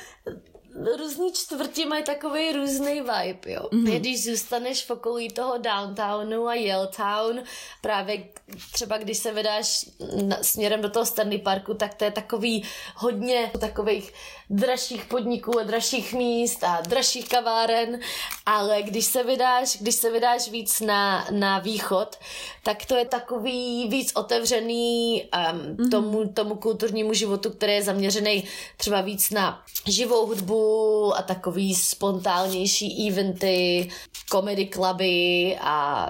různý 0.98 1.34
čtvrti 1.34 1.86
mají 1.86 2.04
takový 2.04 2.52
různý 2.52 2.94
vibe, 2.94 3.40
jo. 3.46 3.70
Mm-hmm. 3.72 4.00
Když 4.00 4.24
zůstaneš 4.24 4.86
v 4.86 4.92
okolí 4.92 5.30
toho 5.30 5.58
downtownu 5.58 6.48
a 6.48 6.54
Yelltown, 6.54 7.44
právě 7.82 8.24
třeba 8.72 8.98
když 8.98 9.18
se 9.18 9.32
vydáš 9.32 9.86
na, 10.24 10.38
směrem 10.42 10.82
do 10.82 10.90
toho 10.90 11.06
Stanley 11.06 11.40
Parku, 11.40 11.74
tak 11.74 11.94
to 11.94 12.04
je 12.04 12.12
takový 12.12 12.64
hodně 12.96 13.52
takových 13.60 14.14
dražších 14.52 15.06
podniků 15.06 15.60
a 15.60 15.64
dražších 15.64 16.14
míst 16.14 16.64
a 16.64 16.82
dražších 16.82 17.30
kaváren, 17.30 18.00
ale 18.46 18.82
když 18.82 19.06
se 19.06 19.24
vydáš, 19.24 19.78
když 19.82 19.96
se 19.96 20.12
vydáš 20.12 20.50
víc 20.50 20.80
na, 20.80 21.28
na 21.32 21.60
východ, 21.60 22.18
tak 22.64 22.86
to 22.86 22.96
je 22.96 23.06
takový 23.06 23.88
víc 23.90 24.12
otevřený 24.16 25.24
um, 25.24 25.60
mm-hmm. 25.60 25.92
tomu, 25.92 26.28
tomu 26.30 26.56
kulturnímu 26.56 27.14
životu, 27.14 27.50
který 27.50 27.74
je 27.74 27.84
zaměřený 27.84 28.44
třeba 28.78 29.02
víc 29.02 29.30
na 29.30 29.64
živou 29.88 30.26
hudbu, 30.26 31.14
a 31.16 31.22
takový 31.22 31.76
spontánnější 31.76 33.10
eventy, 33.10 33.90
comedy 34.32 34.68
cluby 34.74 35.58
a 35.62 36.08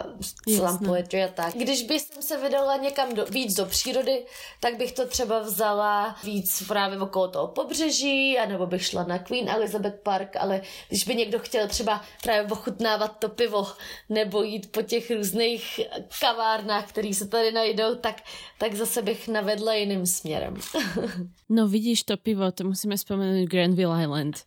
slam 0.56 0.78
poetry 0.78 1.24
a 1.24 1.28
tak. 1.28 1.54
Když 1.54 1.84
bych 1.84 2.02
se 2.20 2.38
vydala 2.38 2.78
někam 2.78 3.14
do, 3.14 3.26
víc 3.26 3.54
do 3.54 3.66
přírody, 3.66 4.26
tak 4.60 4.78
bych 4.78 4.92
to 4.92 5.08
třeba 5.08 5.40
vzala 5.40 6.16
víc 6.24 6.64
právě 6.68 7.00
okolo 7.00 7.28
toho 7.28 7.48
pobřeží, 7.48 8.31
anebo 8.38 8.66
bych 8.66 8.86
šla 8.86 9.04
na 9.04 9.20
Queen 9.20 9.50
Elizabeth 9.50 10.00
Park, 10.04 10.36
ale 10.36 10.62
když 10.90 11.04
by 11.04 11.16
někdo 11.16 11.40
chtěl 11.40 11.68
třeba 11.68 12.02
právě 12.24 12.52
ochutnávat 12.52 13.20
to 13.20 13.30
pivo, 13.30 13.68
nebo 14.10 14.44
jít 14.44 14.72
po 14.72 14.82
těch 14.82 15.12
různých 15.12 15.80
kavárnách, 16.20 16.90
které 16.90 17.14
se 17.14 17.28
tady 17.28 17.52
najdou, 17.52 17.96
tak, 17.96 18.22
tak 18.58 18.74
zase 18.74 19.02
bych 19.02 19.28
navedla 19.28 19.74
jiným 19.74 20.06
směrem. 20.06 20.58
no 21.50 21.68
vidíš 21.68 22.04
to 22.04 22.18
pivo, 22.18 22.52
to 22.52 22.64
musíme 22.64 22.98
vzpomenout 22.98 23.50
Granville 23.50 24.04
Island. 24.04 24.36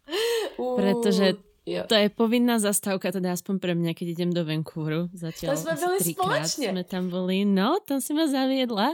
Uh, 0.57 0.77
Pretože 0.77 1.35
Jo. 1.67 1.89
To 1.89 1.97
je 1.97 2.13
povinná 2.13 2.61
zastávka, 2.61 3.09
teda 3.09 3.33
aspoň 3.33 3.57
pre 3.57 3.73
mňa, 3.73 3.97
keď 3.97 4.07
idem 4.13 4.31
do 4.37 4.45
Vancouveru. 4.45 5.09
Zatiaľ 5.17 5.57
to 5.57 5.65
sme 5.65 5.75
byli 5.81 5.99
spoločne. 6.13 6.67
sme 6.77 6.85
tam 6.85 7.09
boli. 7.09 7.49
No, 7.49 7.81
tam 7.81 8.05
si 8.05 8.13
ma 8.13 8.29
zaviedla. 8.29 8.93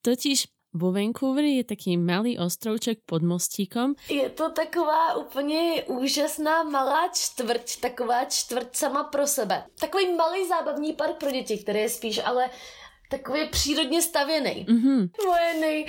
Totiž 0.00 0.48
vo 0.74 0.92
Vancouveri 0.92 1.56
je 1.56 1.64
taký 1.64 1.96
malý 1.96 2.38
ostrovček 2.38 2.98
pod 3.06 3.22
mostíkom. 3.22 3.94
Je 4.08 4.28
to 4.28 4.50
taková 4.50 5.14
úplně 5.14 5.82
úžasná 5.86 6.62
malá 6.62 7.08
čtvrť, 7.08 7.80
taková 7.80 8.24
čtvrť 8.24 8.76
sama 8.76 9.04
pro 9.04 9.26
sebe. 9.26 9.64
Takový 9.80 10.14
malý 10.14 10.48
zábavní 10.48 10.92
park 10.92 11.16
pro 11.16 11.30
děti, 11.30 11.58
který 11.58 11.80
je 11.80 11.88
spíš 11.88 12.20
ale 12.24 12.50
takový 13.10 13.48
přírodně 13.48 14.02
stavěný. 14.02 14.66
Mm-hmm. 14.68 15.10
Moje 15.26 15.54
nej, 15.60 15.86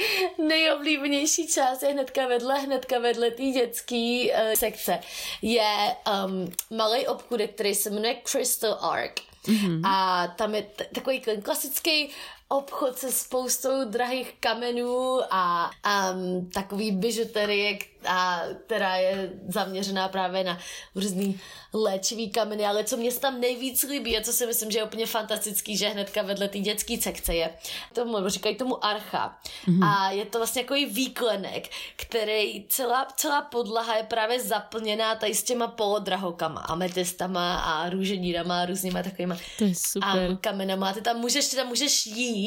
nejoblíbenější 0.48 1.48
část 1.48 1.84
je 1.84 1.90
hnedka 1.90 2.28
vedle, 2.28 2.60
hnedka 2.60 3.00
vedle 3.00 3.32
té 3.32 3.44
dětské 3.44 4.26
uh, 4.32 4.54
sekce. 4.54 5.00
Je 5.42 5.96
um, 6.26 6.52
malý 6.78 7.08
obchůdek, 7.08 7.54
který 7.54 7.76
se 7.76 7.90
jmenuje 7.90 8.22
Crystal 8.24 8.78
Ark. 8.82 9.20
Mm-hmm. 9.46 9.82
A 9.86 10.28
tam 10.28 10.56
je 10.56 10.62
t- 10.62 10.88
takový 10.94 11.22
klasický 11.44 12.10
obchod 12.50 12.98
se 12.98 13.12
spoustou 13.12 13.86
drahých 13.86 14.34
kamenů 14.40 15.20
a 15.30 15.72
um, 16.14 16.50
takový 16.50 16.92
bižuterie, 16.92 17.80
a, 18.08 18.42
která 18.66 18.96
je 18.96 19.32
zaměřená 19.48 20.08
právě 20.08 20.44
na 20.44 20.60
různý 20.96 21.40
léčivý 21.74 22.30
kameny, 22.30 22.66
ale 22.66 22.84
co 22.84 22.98
mě 22.98 23.12
tam 23.12 23.40
nejvíc 23.40 23.84
líbí 23.84 24.18
a 24.18 24.22
co 24.22 24.34
si 24.34 24.46
myslím, 24.46 24.72
že 24.72 24.80
je 24.80 24.84
úplně 24.84 25.06
fantastický, 25.06 25.78
že 25.78 25.90
hnedka 25.90 26.22
vedle 26.22 26.48
té 26.48 26.60
dětské 26.60 26.98
sekce 27.02 27.36
je, 27.36 27.54
tomu 27.94 28.30
říkají 28.30 28.56
tomu 28.56 28.86
archa. 28.86 29.40
Mm-hmm. 29.68 29.86
A 29.86 30.12
je 30.12 30.26
to 30.26 30.38
vlastně 30.38 30.62
jako 30.62 30.74
výklenek, 30.74 31.70
který 31.96 32.66
celá, 32.70 33.08
celá 33.16 33.42
podlaha 33.42 33.96
je 33.96 34.04
právě 34.04 34.40
zaplněná 34.40 35.16
tady 35.16 35.36
s 35.36 35.44
těma 35.44 35.68
polodrahokama, 35.68 36.62
ametistama 36.62 37.60
a 37.60 37.90
růženírama 37.90 38.62
a 38.62 38.66
různýma 38.66 39.04
takovýma 39.04 39.38
to 39.58 39.64
je 39.64 39.76
super. 39.76 40.32
A 40.32 40.36
kamenama. 40.42 40.94
Ty 40.94 41.02
tam 41.02 41.18
můžeš, 41.18 41.48
ty 41.48 41.56
tam 41.56 41.68
můžeš 41.68 42.06
jít 42.06 42.39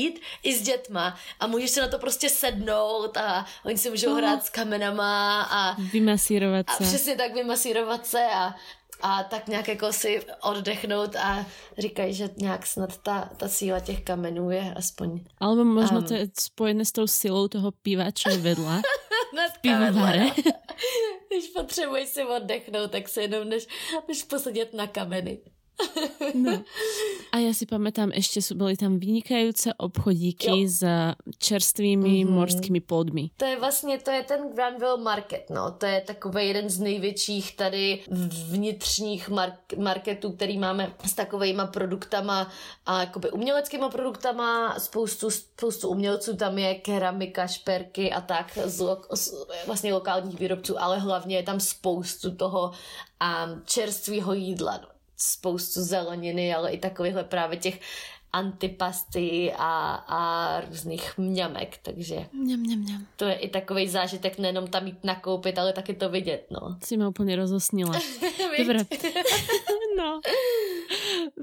i 0.43 0.55
s 0.55 0.63
dětma 0.63 1.17
a 1.41 1.47
můžeš 1.47 1.71
se 1.71 1.81
na 1.81 1.89
to 1.89 1.99
prostě 1.99 2.29
sednout 2.29 3.17
a 3.17 3.47
oni 3.65 3.79
si 3.79 3.91
můžou 3.91 4.09
uh-huh. 4.09 4.17
hrát 4.17 4.45
s 4.45 4.51
kamenama 4.51 5.43
a 5.43 5.77
vymasírovat 5.93 6.71
se. 6.71 6.85
A 6.85 6.87
přesně 6.87 7.17
tak 7.17 7.35
vymasírovat 7.35 8.07
se 8.07 8.27
a 8.35 8.55
a 9.03 9.23
tak 9.23 9.49
nějak 9.49 9.69
jako 9.69 9.93
si 9.93 10.23
oddechnout 10.43 11.17
a 11.17 11.47
říkají, 11.79 12.15
že 12.15 12.31
nějak 12.37 12.67
snad 12.67 12.97
ta, 12.97 13.31
ta 13.37 13.49
síla 13.49 13.81
těch 13.81 14.03
kamenů 14.03 14.51
je 14.51 14.75
aspoň... 14.77 15.21
Alebo 15.41 15.65
možno 15.65 15.99
um, 15.99 16.05
to 16.05 16.15
je 16.15 16.29
spojené 16.41 16.85
s 16.85 16.93
tou 16.93 17.07
silou 17.07 17.49
toho 17.49 17.73
piva, 17.83 18.11
čo 18.11 18.31
je 18.31 18.39
vedla. 18.39 18.83
v 19.55 19.61
pivovare. 19.61 20.31
Když 21.29 21.49
potřebuješ 21.57 22.09
si 22.09 22.25
oddechnout, 22.25 22.91
tak 22.91 23.09
se 23.09 23.23
jenom 23.23 23.49
než, 23.49 23.67
než 24.09 24.23
posadit 24.23 24.75
na 24.75 24.87
kameny. 24.87 25.39
No. 26.35 26.65
A 27.33 27.41
ja 27.41 27.53
si 27.53 27.65
pamätám, 27.69 28.13
ešte 28.13 28.41
sú, 28.41 28.57
boli 28.57 28.77
tam 28.77 28.97
vynikajúce 28.97 29.73
obchodíky 29.77 30.65
jo. 30.65 30.69
s 30.69 30.81
čerstvými 31.39 32.25
mm-hmm. 32.25 32.33
morskými 32.33 32.81
plodmi. 32.81 33.31
To 33.37 33.45
je 33.45 33.57
vlastně, 33.61 33.99
to 33.99 34.11
je 34.11 34.23
ten 34.23 34.41
Granville 34.55 34.97
Market, 34.97 35.51
no. 35.51 35.71
To 35.73 35.87
je 35.87 36.01
takový 36.01 36.49
jeden 36.49 36.71
z 36.71 36.81
největších 36.81 37.57
tady 37.57 38.01
vnitřních 38.51 39.31
mark- 39.31 39.79
marketů, 39.79 40.33
který 40.33 40.59
máme 40.59 40.95
s 41.05 41.15
takovejma 41.15 41.67
produktama 41.67 42.49
a 42.87 43.01
jakoby 43.01 43.31
uměleckýma 43.31 43.89
produktama, 43.89 44.79
spoustu, 44.79 45.31
spoustu 45.31 45.89
umělců 45.89 46.37
tam 46.37 46.59
je, 46.59 46.75
keramika, 46.75 47.47
šperky 47.47 48.13
a 48.13 48.21
tak 48.21 48.59
z, 48.65 48.81
lo- 48.81 49.17
z 49.17 49.35
vlastně 49.67 49.95
lokálních 49.95 50.41
výrobců, 50.41 50.81
ale 50.83 50.99
hlavně 50.99 51.37
je 51.37 51.43
tam 51.43 51.61
spoustu 51.61 52.37
toho 52.37 52.73
a 53.21 53.49
čerstvého 53.65 54.33
jídla, 54.33 54.79
no 54.83 54.92
spoustu 55.23 55.83
zeleniny, 55.83 56.55
ale 56.55 56.73
i 56.73 56.79
takovýchhle 56.79 57.25
právě 57.25 57.59
těch 57.59 57.81
antipasty 58.33 59.53
a, 59.57 59.95
a 60.09 60.61
různých 60.61 61.19
mňamek, 61.19 61.79
takže 61.83 62.27
mňam, 62.33 62.61
mňam, 62.61 62.79
mňam. 62.79 63.07
to 63.17 63.25
je 63.25 63.35
i 63.35 63.49
takový 63.49 63.89
zážitek 63.89 64.39
nejenom 64.39 64.67
tam 64.67 64.87
jít 64.87 65.05
nakoupit, 65.05 65.59
ale 65.59 65.73
taky 65.73 65.95
to 65.95 66.09
vidět, 66.09 66.47
no. 66.51 66.77
Si 66.85 66.97
ma 66.97 67.09
úplně 67.09 67.37
rozosnila. 67.37 67.93
Dobre. 68.59 68.79
no. 69.97 70.21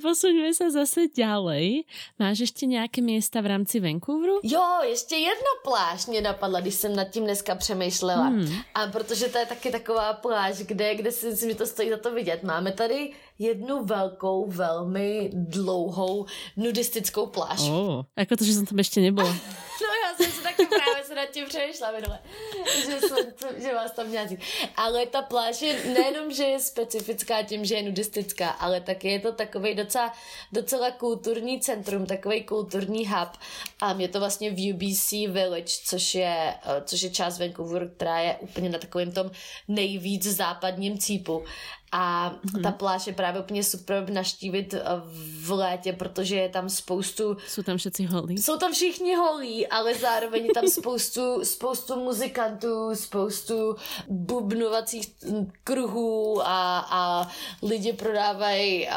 Posuňme 0.02 0.54
sa 0.54 0.70
zase 0.70 1.08
ďalej. 1.12 1.84
Máš 2.20 2.40
ještě 2.40 2.66
nějaké 2.66 3.02
města 3.02 3.42
v 3.42 3.46
rámci 3.46 3.80
Vancouveru? 3.80 4.40
Jo, 4.44 4.66
ještě 4.84 5.16
jedna 5.16 5.54
pláž 5.64 6.08
mě 6.08 6.22
napadla, 6.22 6.60
když 6.60 6.76
jsem 6.76 6.96
nad 6.96 7.10
tím 7.10 7.24
dneska 7.24 7.56
přemýšlela. 7.56 8.24
Hmm. 8.24 8.56
A 8.74 8.88
protože 8.88 9.26
to 9.28 9.38
je 9.38 9.46
taky 9.46 9.72
taková 9.72 10.14
pláž, 10.14 10.58
kde, 10.58 10.96
kde 10.96 11.12
si 11.12 11.30
myslím, 11.30 11.50
že 11.50 11.56
to 11.56 11.66
stojí 11.66 11.90
za 11.90 11.98
to 11.98 12.14
vidět. 12.14 12.44
Máme 12.44 12.72
tady 12.72 13.12
jednu 13.40 13.84
velkou, 13.86 14.46
velmi 14.48 15.30
dlouhou 15.34 16.26
nudistickou 16.58 17.26
pláž. 17.26 17.60
Oh, 17.60 18.04
jako 18.18 18.36
to, 18.36 18.44
že 18.44 18.54
jsem 18.54 18.66
tam 18.66 18.78
ještě 18.78 19.02
nebyla. 19.02 19.30
no 19.82 19.89
jsem 20.30 20.38
se 20.38 20.44
taky 20.44 20.66
právě 20.66 21.04
se 21.04 21.16
nad 21.16 21.26
tím 21.26 21.46
přemýšlela 21.46 21.92
minule, 21.92 22.20
že, 22.76 23.08
jsem, 23.08 23.18
že 23.58 23.76
vás 23.76 23.92
tam 23.92 24.08
měla 24.08 24.28
Ale 24.76 25.06
ta 25.06 25.22
pláž 25.22 25.62
je 25.62 25.84
nejenom, 25.94 26.32
že 26.32 26.44
je 26.44 26.60
specifická 26.60 27.44
tím, 27.44 27.66
že 27.66 27.76
je 27.76 27.84
nudistická, 27.84 28.50
ale 28.50 28.82
taky 28.82 29.08
je 29.08 29.20
to 29.20 29.32
takový 29.32 29.76
docela, 29.76 30.14
docela 30.52 30.92
kulturní 30.92 31.60
centrum, 31.60 32.06
takový 32.06 32.44
kulturní 32.44 33.08
hub. 33.08 33.30
A 33.82 33.94
je 33.94 34.08
to 34.08 34.20
vlastně 34.20 34.52
v 34.52 34.74
UBC 34.74 35.12
Village, 35.12 35.74
což 35.86 36.16
je, 36.16 36.54
což 36.86 37.02
je 37.02 37.10
část 37.10 37.40
Vancouveru, 37.40 37.90
která 37.90 38.20
je 38.20 38.38
úplně 38.40 38.70
na 38.70 38.80
takovém 38.80 39.12
tom 39.12 39.32
nejvíc 39.68 40.24
západním 40.24 40.98
cípu. 40.98 41.44
A 41.92 42.34
mm-hmm. 42.46 42.62
ta 42.62 42.72
pláž 42.72 43.08
je 43.08 43.14
právě 43.14 43.42
úplně 43.42 43.64
super 43.64 44.10
naštívit 44.10 44.74
eh, 44.74 44.82
v 45.42 45.52
létě, 45.52 45.94
protože 45.94 46.36
je 46.36 46.50
tam 46.50 46.70
spoustu... 46.70 47.38
Jsou 47.48 47.64
tam 47.64 47.78
všichni 47.78 48.06
holí. 48.06 48.38
Jsou 48.38 48.58
tam 48.58 48.74
všichni 48.74 49.16
holí, 49.16 49.68
ale 49.68 49.96
zároveň 49.96 50.46
je 50.46 50.54
tam 50.54 50.68
spoustu, 50.80 51.46
spoustu 51.46 51.96
muzikantů, 51.96 52.96
spoustu 52.96 53.76
bubnovacích 54.08 55.16
kruhů 55.64 56.42
a, 56.42 56.88
a 56.90 57.32
lidi 57.62 57.94
prodávají 57.94 58.88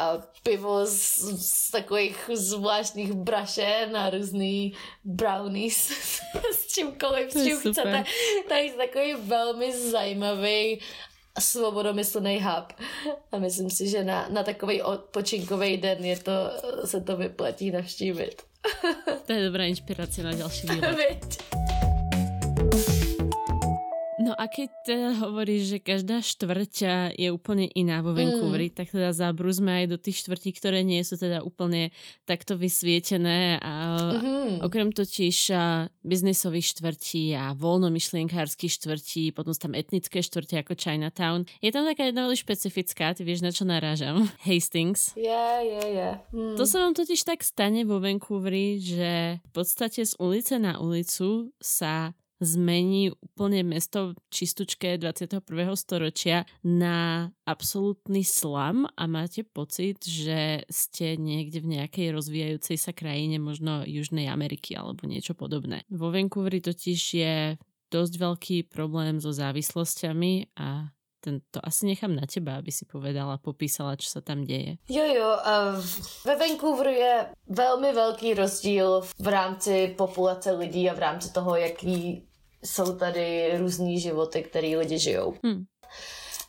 pivo 0.43 0.85
z, 0.85 1.19
z 1.37 1.71
takových 1.71 2.29
zvláštních 2.33 3.13
brašen 3.13 3.97
a 3.97 4.09
různý 4.09 4.73
brownies 5.03 5.91
s 6.53 6.67
čímkoliv, 6.67 7.31
s 7.31 7.43
čím 7.43 7.59
chcete. 7.59 8.03
Takže 8.49 8.73
takový 8.73 9.13
velmi 9.13 9.77
zajímavý 9.77 10.79
svobodomyslný 11.39 12.43
hub. 12.43 12.73
A 13.31 13.37
myslím 13.37 13.69
si, 13.69 13.89
že 13.89 14.03
na, 14.03 14.27
na 14.29 14.43
takový 14.43 14.81
odpočinkový 14.81 15.77
den 15.77 16.05
je 16.05 16.19
to, 16.19 16.31
se 16.85 17.01
to 17.01 17.17
vyplatí 17.17 17.71
navštívit. 17.71 18.41
To 19.25 19.33
je 19.33 19.45
dobrá 19.45 19.63
inspirace 19.63 20.23
na 20.23 20.31
další 20.31 20.67
výlet. 20.67 21.43
No 24.33 24.41
a 24.41 24.49
keď 24.49 24.69
teda 24.81 25.09
hovoríš, 25.21 25.77
že 25.77 25.77
každá 25.77 26.17
štvrťa 26.25 27.21
je 27.21 27.29
úplne 27.29 27.69
iná 27.77 28.01
vo 28.01 28.17
Vancouveri, 28.17 28.73
mm. 28.73 28.81
tak 28.81 28.89
teda 28.89 29.13
zabrúzme 29.13 29.85
aj 29.85 29.93
do 29.93 30.01
tých 30.01 30.25
štvrtí, 30.25 30.57
ktoré 30.57 30.81
nie 30.81 31.05
sú 31.05 31.21
teda 31.21 31.45
úplne 31.45 31.93
takto 32.25 32.57
vysvietené 32.57 33.61
a 33.61 33.73
mm-hmm. 34.01 34.65
okrem 34.65 34.89
totiž 34.89 35.53
biznisových 36.01 36.65
štvrtí 36.65 37.37
a 37.37 37.53
voľnomyšlienkárskych 37.53 38.73
štvrtí, 38.73 39.37
potom 39.37 39.53
sú 39.53 39.69
tam 39.69 39.77
etnické 39.77 40.25
štvrti 40.25 40.65
ako 40.65 40.73
Chinatown. 40.81 41.45
Je 41.61 41.69
tam 41.69 41.85
taká 41.85 42.09
jedna 42.09 42.25
veľmi 42.25 42.39
špecifická, 42.41 43.13
ty 43.13 43.21
vieš 43.21 43.45
na 43.45 43.53
čo 43.53 43.69
narážam? 43.69 44.25
Hastings. 44.49 45.13
Yeah, 45.13 45.61
yeah, 45.61 45.85
yeah. 45.93 46.13
Mm. 46.33 46.57
To 46.57 46.65
sa 46.65 46.81
vám 46.81 46.97
totiž 46.97 47.21
tak 47.21 47.45
stane 47.45 47.85
vo 47.85 48.01
Vancouveri, 48.01 48.81
že 48.81 49.37
v 49.45 49.51
podstate 49.53 50.01
z 50.01 50.17
ulice 50.17 50.57
na 50.57 50.81
ulicu 50.81 51.53
sa 51.61 52.17
zmení 52.43 53.15
úplne 53.15 53.63
mesto 53.63 54.13
čistučké 54.29 54.99
21. 55.01 55.43
storočia 55.73 56.45
na 56.61 57.31
absolútny 57.47 58.21
slam 58.21 58.87
a 58.93 59.03
máte 59.07 59.43
pocit, 59.47 60.03
že 60.03 60.67
ste 60.67 61.15
niekde 61.15 61.63
v 61.63 61.79
nejakej 61.79 62.13
rozvíjajúcej 62.13 62.77
sa 62.77 62.91
krajine, 62.91 63.39
možno 63.39 63.87
Južnej 63.87 64.27
Ameriky 64.29 64.75
alebo 64.75 65.07
niečo 65.07 65.33
podobné. 65.33 65.87
Vo 65.89 66.11
Vancouveri 66.11 66.59
totiž 66.59 67.01
je 67.15 67.35
dosť 67.93 68.13
veľký 68.17 68.57
problém 68.73 69.21
so 69.21 69.29
závislosťami 69.29 70.57
a 70.57 70.89
ten, 71.23 71.39
to 71.55 71.63
asi 71.63 71.87
nechám 71.87 72.11
na 72.11 72.27
teba, 72.27 72.59
aby 72.59 72.67
si 72.67 72.83
povedala, 72.83 73.39
popísala, 73.39 73.95
čo 73.95 74.11
sa 74.11 74.19
tam 74.19 74.43
deje. 74.43 74.75
Jo, 74.91 75.07
jo, 75.07 75.29
ve 76.27 76.35
Vancouveru 76.35 76.91
je 76.91 77.13
velmi 77.47 77.93
velký 77.93 78.33
rozdíl 78.33 79.01
v 79.19 79.27
rámci 79.27 79.95
populace 79.97 80.51
lidí 80.51 80.89
a 80.89 80.93
v 80.93 80.99
rámci 80.99 81.31
toho, 81.31 81.55
jaký 81.55 82.27
jsou 82.65 82.95
tady 82.95 83.57
různý 83.57 83.99
životy, 83.99 84.43
které 84.43 84.77
lidi 84.77 84.99
žijou. 84.99 85.33
Hmm. 85.43 85.63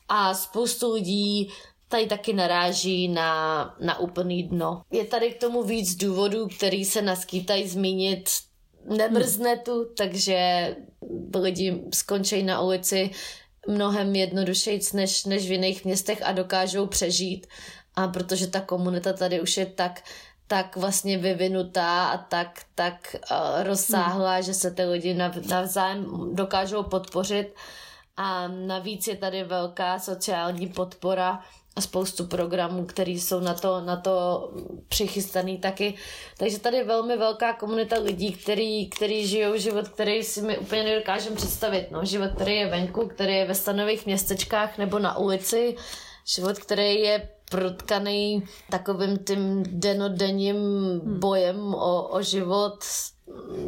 A 0.08 0.34
spoustu 0.34 0.92
lidí 0.92 1.50
tady 1.88 2.06
taky 2.06 2.32
naráží 2.32 3.08
na, 3.08 3.64
na 3.80 3.98
úplný 3.98 4.42
dno. 4.42 4.82
Je 4.90 5.04
tady 5.04 5.30
k 5.30 5.40
tomu 5.40 5.62
víc 5.62 5.94
důvodů, 5.94 6.48
který 6.56 6.84
se 6.84 7.02
naskýtají 7.02 7.68
zmínit. 7.68 8.30
Nemrzne 8.96 9.50
hmm. 9.50 9.62
tu, 9.64 9.84
takže 9.96 10.68
lidi 11.36 11.82
skončí 11.94 12.42
na 12.42 12.60
ulici 12.60 13.10
mnohem 13.68 14.14
jednodušeji 14.14 14.80
než, 14.94 15.24
než 15.24 15.48
v 15.48 15.52
jiných 15.52 15.84
městech 15.84 16.22
a 16.22 16.32
dokážou 16.32 16.86
přežít. 16.86 17.46
A 17.94 18.08
protože 18.08 18.46
ta 18.46 18.60
komunita 18.60 19.12
tady 19.12 19.40
už 19.40 19.56
je 19.56 19.66
tak 19.66 20.02
tak 20.46 20.76
vlastně 20.76 21.18
vyvinutá 21.18 22.04
a 22.04 22.18
tak, 22.18 22.62
tak 22.74 23.16
uh, 23.30 23.62
rozsáhlá, 23.62 24.34
hmm. 24.34 24.42
že 24.42 24.54
se 24.54 24.70
ty 24.70 24.84
lidi 24.84 25.14
navzájem 25.48 26.06
dokážou 26.34 26.82
podpořit 26.82 27.54
a 28.16 28.48
navíc 28.48 29.06
je 29.06 29.16
tady 29.16 29.44
velká 29.44 29.98
sociální 29.98 30.66
podpora 30.66 31.40
a 31.76 31.80
spoustu 31.80 32.26
programů, 32.26 32.86
které 32.86 33.10
jsou 33.10 33.40
na 33.40 33.54
to, 33.54 33.80
na 33.80 33.96
to 33.96 34.48
přichystaný 34.88 35.58
taky. 35.58 35.94
Takže 36.38 36.58
tady 36.58 36.76
je 36.76 36.84
velmi 36.84 37.16
velká 37.16 37.52
komunita 37.52 37.98
lidí, 37.98 38.32
který, 38.32 38.90
který 38.90 39.26
žijou 39.26 39.56
život, 39.56 39.88
který 39.88 40.22
si 40.22 40.42
mi 40.42 40.58
úplně 40.58 40.82
nedokážeme 40.82 41.36
představit. 41.36 41.90
No, 41.90 42.04
život, 42.04 42.30
který 42.34 42.54
je 42.54 42.70
venku, 42.70 43.08
který 43.08 43.34
je 43.34 43.46
ve 43.46 43.54
stanových 43.54 44.06
městečkách 44.06 44.78
nebo 44.78 44.98
na 44.98 45.18
ulici, 45.18 45.76
život, 46.26 46.58
který 46.58 47.00
je 47.00 47.28
protkaný 47.50 48.42
takovým 48.70 49.18
tím 49.18 49.62
denodenním 49.68 50.56
hmm. 50.56 51.20
bojem 51.20 51.74
o, 51.74 52.08
o 52.08 52.22
život 52.22 52.82
s 52.82 53.12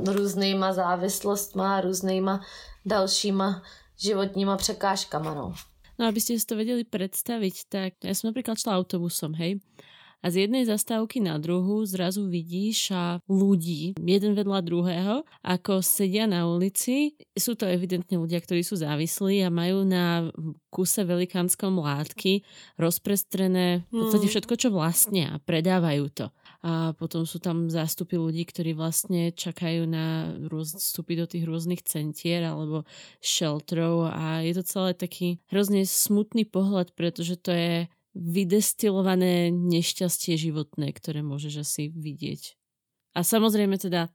různýma 0.06 0.72
závislostma 0.72 1.76
a 1.76 1.80
různýma 1.80 2.40
dalšíma 2.84 3.62
životníma 3.98 4.56
překážkama. 4.56 5.34
No. 5.34 5.54
No 5.96 6.12
aby 6.12 6.20
ste 6.20 6.36
si 6.36 6.44
to 6.44 6.60
vedeli 6.60 6.84
predstaviť, 6.84 7.56
tak 7.72 7.90
ja 8.04 8.12
som 8.12 8.28
napríklad 8.28 8.60
šla 8.60 8.76
autobusom, 8.76 9.32
hej, 9.40 9.64
a 10.26 10.30
z 10.34 10.50
jednej 10.50 10.66
zastávky 10.66 11.22
na 11.22 11.38
druhú 11.38 11.86
zrazu 11.86 12.26
vidíš 12.26 12.90
a 12.90 13.22
ľudí, 13.30 13.94
jeden 13.94 14.34
vedľa 14.34 14.58
druhého, 14.66 15.16
ako 15.46 15.86
sedia 15.86 16.26
na 16.26 16.50
ulici. 16.50 17.14
Sú 17.38 17.54
to 17.54 17.70
evidentne 17.70 18.18
ľudia, 18.18 18.42
ktorí 18.42 18.66
sú 18.66 18.74
závislí 18.74 19.46
a 19.46 19.54
majú 19.54 19.86
na 19.86 20.34
kuse 20.74 21.06
velikánskom 21.06 21.78
látky 21.78 22.42
rozprestrené 22.74 23.86
v 23.86 24.02
podstate 24.02 24.26
hmm. 24.26 24.34
všetko, 24.34 24.54
čo 24.58 24.68
vlastnia 24.74 25.38
a 25.38 25.40
predávajú 25.40 26.04
to. 26.10 26.26
A 26.66 26.98
potom 26.98 27.22
sú 27.22 27.38
tam 27.38 27.70
zástupy 27.70 28.18
ľudí, 28.18 28.42
ktorí 28.50 28.74
vlastne 28.74 29.30
čakajú 29.30 29.86
na 29.86 30.34
rôz, 30.50 30.74
vstupy 30.74 31.22
do 31.22 31.30
tých 31.30 31.46
rôznych 31.46 31.86
centier 31.86 32.42
alebo 32.42 32.82
shelterov 33.22 34.10
a 34.10 34.42
je 34.42 34.58
to 34.58 34.66
celé 34.66 34.90
taký 34.98 35.38
hrozne 35.46 35.86
smutný 35.86 36.42
pohľad, 36.42 36.90
pretože 36.98 37.38
to 37.38 37.54
je 37.54 37.86
vydestilované 38.16 39.52
nešťastie 39.52 40.40
životné, 40.40 40.88
ktoré 40.96 41.20
môžeš 41.20 41.55
asi 41.61 41.83
vidieť. 41.92 42.57
A 43.12 43.20
samozrejme 43.20 43.76
teda 43.76 44.09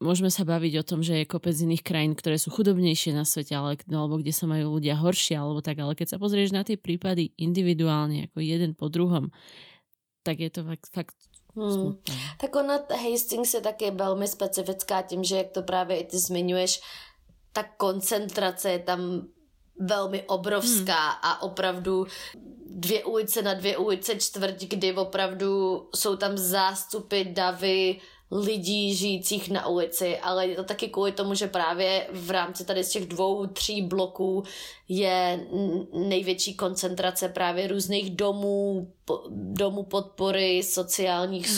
môžeme 0.00 0.28
sa 0.28 0.44
baviť 0.44 0.80
o 0.80 0.86
tom, 0.86 1.00
že 1.00 1.16
je 1.20 1.28
kopec 1.28 1.56
iných 1.56 1.84
krajín, 1.84 2.12
ktoré 2.12 2.36
sú 2.36 2.52
chudobnejšie 2.52 3.16
na 3.16 3.24
svete, 3.24 3.56
ale, 3.56 3.80
alebo 3.88 4.20
kde 4.20 4.32
sa 4.32 4.44
majú 4.44 4.76
ľudia 4.76 5.00
horšie, 5.00 5.36
alebo 5.36 5.64
tak, 5.64 5.80
ale 5.80 5.96
keď 5.96 6.16
sa 6.16 6.18
pozrieš 6.20 6.52
na 6.52 6.64
tie 6.64 6.76
prípady 6.76 7.32
individuálne, 7.40 8.28
ako 8.28 8.40
jeden 8.40 8.72
po 8.76 8.92
druhom, 8.92 9.32
tak 10.20 10.40
je 10.40 10.50
to 10.52 10.60
fakt, 10.64 10.88
fakt 10.92 11.18
Hmm. 11.50 11.98
Tak 12.38 12.56
ona 12.56 12.78
Hastings 12.94 13.54
je 13.54 13.60
také 13.60 13.90
velmi 13.90 14.28
specifická 14.28 15.02
tím, 15.02 15.24
že 15.24 15.36
jak 15.36 15.50
to 15.50 15.62
právě 15.62 15.96
i 15.96 16.04
ty 16.04 16.18
zmiňuješ, 16.18 16.80
ta 17.52 17.62
koncentrace 17.62 18.70
je 18.70 18.78
tam 18.78 19.26
velmi 19.78 20.22
obrovská 20.22 21.08
hmm. 21.08 21.18
a 21.22 21.42
opravdu 21.42 22.06
dvě 22.70 23.04
ulice 23.04 23.42
na 23.42 23.54
dvě 23.54 23.76
ulice 23.76 24.14
čtvrť, 24.16 24.64
kdy 24.64 24.92
opravdu 24.92 25.82
jsou 25.94 26.16
tam 26.16 26.38
zástupy 26.38 27.24
davy 27.24 28.00
lidí 28.32 28.94
žijících 28.94 29.50
na 29.50 29.66
ulici, 29.66 30.18
ale 30.18 30.46
je 30.46 30.56
to 30.56 30.64
taky 30.64 30.88
kvůli 30.88 31.12
tomu, 31.12 31.34
že 31.34 31.46
právě 31.46 32.06
v 32.12 32.30
rámci 32.30 32.64
tady 32.64 32.84
z 32.84 32.90
těch 32.90 33.06
dvou, 33.06 33.46
tří 33.46 33.82
bloků 33.82 34.42
je 34.88 35.46
největší 35.92 36.54
koncentrace 36.54 37.28
právě 37.28 37.66
různých 37.68 38.10
domů, 38.10 38.92
domů 39.28 39.82
podpory, 39.82 40.62
sociálních 40.62 41.50
mm. 41.50 41.56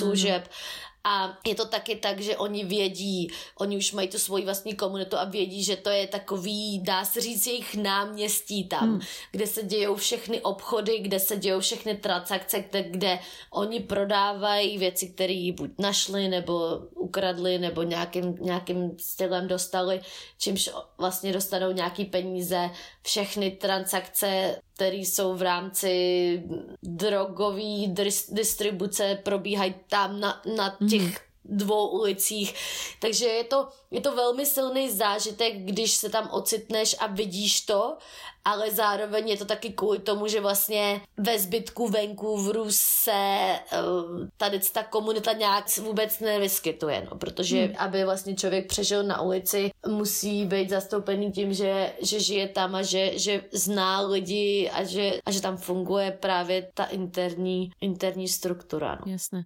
A 1.05 1.39
je 1.47 1.55
to 1.55 1.67
taky 1.67 1.97
tak, 1.97 2.21
že 2.21 2.37
oni 2.37 2.65
vědí, 2.65 3.31
oni 3.59 3.77
už 3.77 3.93
mají 3.93 4.09
tu 4.09 4.19
svoji 4.19 4.45
vlastní 4.45 4.75
komunitu 4.75 5.17
a 5.17 5.25
vědí, 5.25 5.65
že 5.65 5.77
to 5.77 5.91
je 5.91 6.07
takový, 6.07 6.81
dá 6.83 7.05
se 7.05 7.21
říct, 7.21 7.47
jejich 7.47 7.75
náměstí 7.75 8.69
tam, 8.69 8.91
hmm. 8.91 9.01
kde 9.31 9.47
se 9.47 9.63
dějou 9.63 9.95
všechny 9.95 10.41
obchody, 10.41 10.99
kde 10.99 11.21
se 11.21 11.37
dějou 11.37 11.61
všechny 11.61 11.97
transakce, 11.97 12.65
kde, 12.71 12.83
kde 12.83 13.19
oni 13.51 13.81
prodávají 13.81 14.79
věci, 14.79 15.09
které 15.09 15.51
buď 15.57 15.71
našli, 15.79 16.29
nebo 16.29 16.79
ukradli, 16.95 17.59
nebo 17.59 17.83
nějakým, 17.83 18.37
nějakým 18.41 18.99
stylem 18.99 19.49
dostali, 19.49 20.01
čímž 20.39 20.71
vlastně 20.99 21.33
dostanou 21.33 21.73
nějaký 21.73 22.05
peníze, 22.05 22.71
všechny 23.03 23.51
transakce 23.51 24.57
které 24.75 24.97
jsou 24.97 25.37
v 25.37 25.43
rámci 25.43 26.43
drogové 26.83 27.87
distribuce, 28.31 29.19
probíhají 29.23 29.75
tam 29.89 30.21
na, 30.21 30.43
na 30.57 30.77
mhm. 30.81 30.89
těch 30.91 31.03
mm 31.03 31.32
dvou 31.45 31.89
ulicích. 31.89 32.55
Takže 33.01 33.27
je 33.27 33.45
to, 33.45 33.69
je 33.91 34.01
to 34.01 34.15
velmi 34.15 34.47
silný 34.47 34.91
zážitek, 34.91 35.57
když 35.57 35.93
se 35.93 36.09
tam 36.09 36.29
ocitneš 36.33 36.97
a 36.99 37.07
vidíš 37.07 37.61
to, 37.61 37.97
ale 38.45 38.71
zároveň 38.71 39.29
je 39.29 39.37
to 39.37 39.45
taky 39.45 39.71
kvůli 39.71 39.99
tomu, 39.99 40.27
že 40.27 40.41
vlastně 40.41 41.01
ve 41.17 41.39
zbytku 41.39 41.89
Vancouveru 41.89 42.65
se 42.69 43.59
uh, 43.73 44.29
tady 44.37 44.61
ta 44.73 44.83
komunita 44.83 45.33
nějak 45.33 45.79
vůbec 45.79 46.21
nevyskytuje, 46.21 47.07
no, 47.11 47.19
protože 47.19 47.65
hmm. 47.65 47.75
aby 47.79 48.05
vlastně 48.05 48.35
člověk 48.35 48.67
přežil 48.67 49.03
na 49.03 49.21
ulici, 49.21 49.71
musí 49.89 50.47
být 50.47 50.71
zastoupený 50.71 51.33
tím, 51.33 51.53
že, 51.53 51.93
že 52.01 52.21
žije 52.21 52.49
tam 52.49 52.75
a 52.75 52.83
že, 52.83 53.19
že 53.19 53.45
zná 53.53 54.01
lidi 54.01 54.71
a 54.75 54.85
že, 54.85 55.13
a 55.27 55.31
že 55.31 55.41
tam 55.41 55.57
funguje 55.57 56.11
právě 56.11 56.71
ta 56.75 56.85
interní, 56.85 57.71
interní 57.81 58.29
struktura. 58.29 58.99
No. 59.07 59.13
Jasné. 59.13 59.45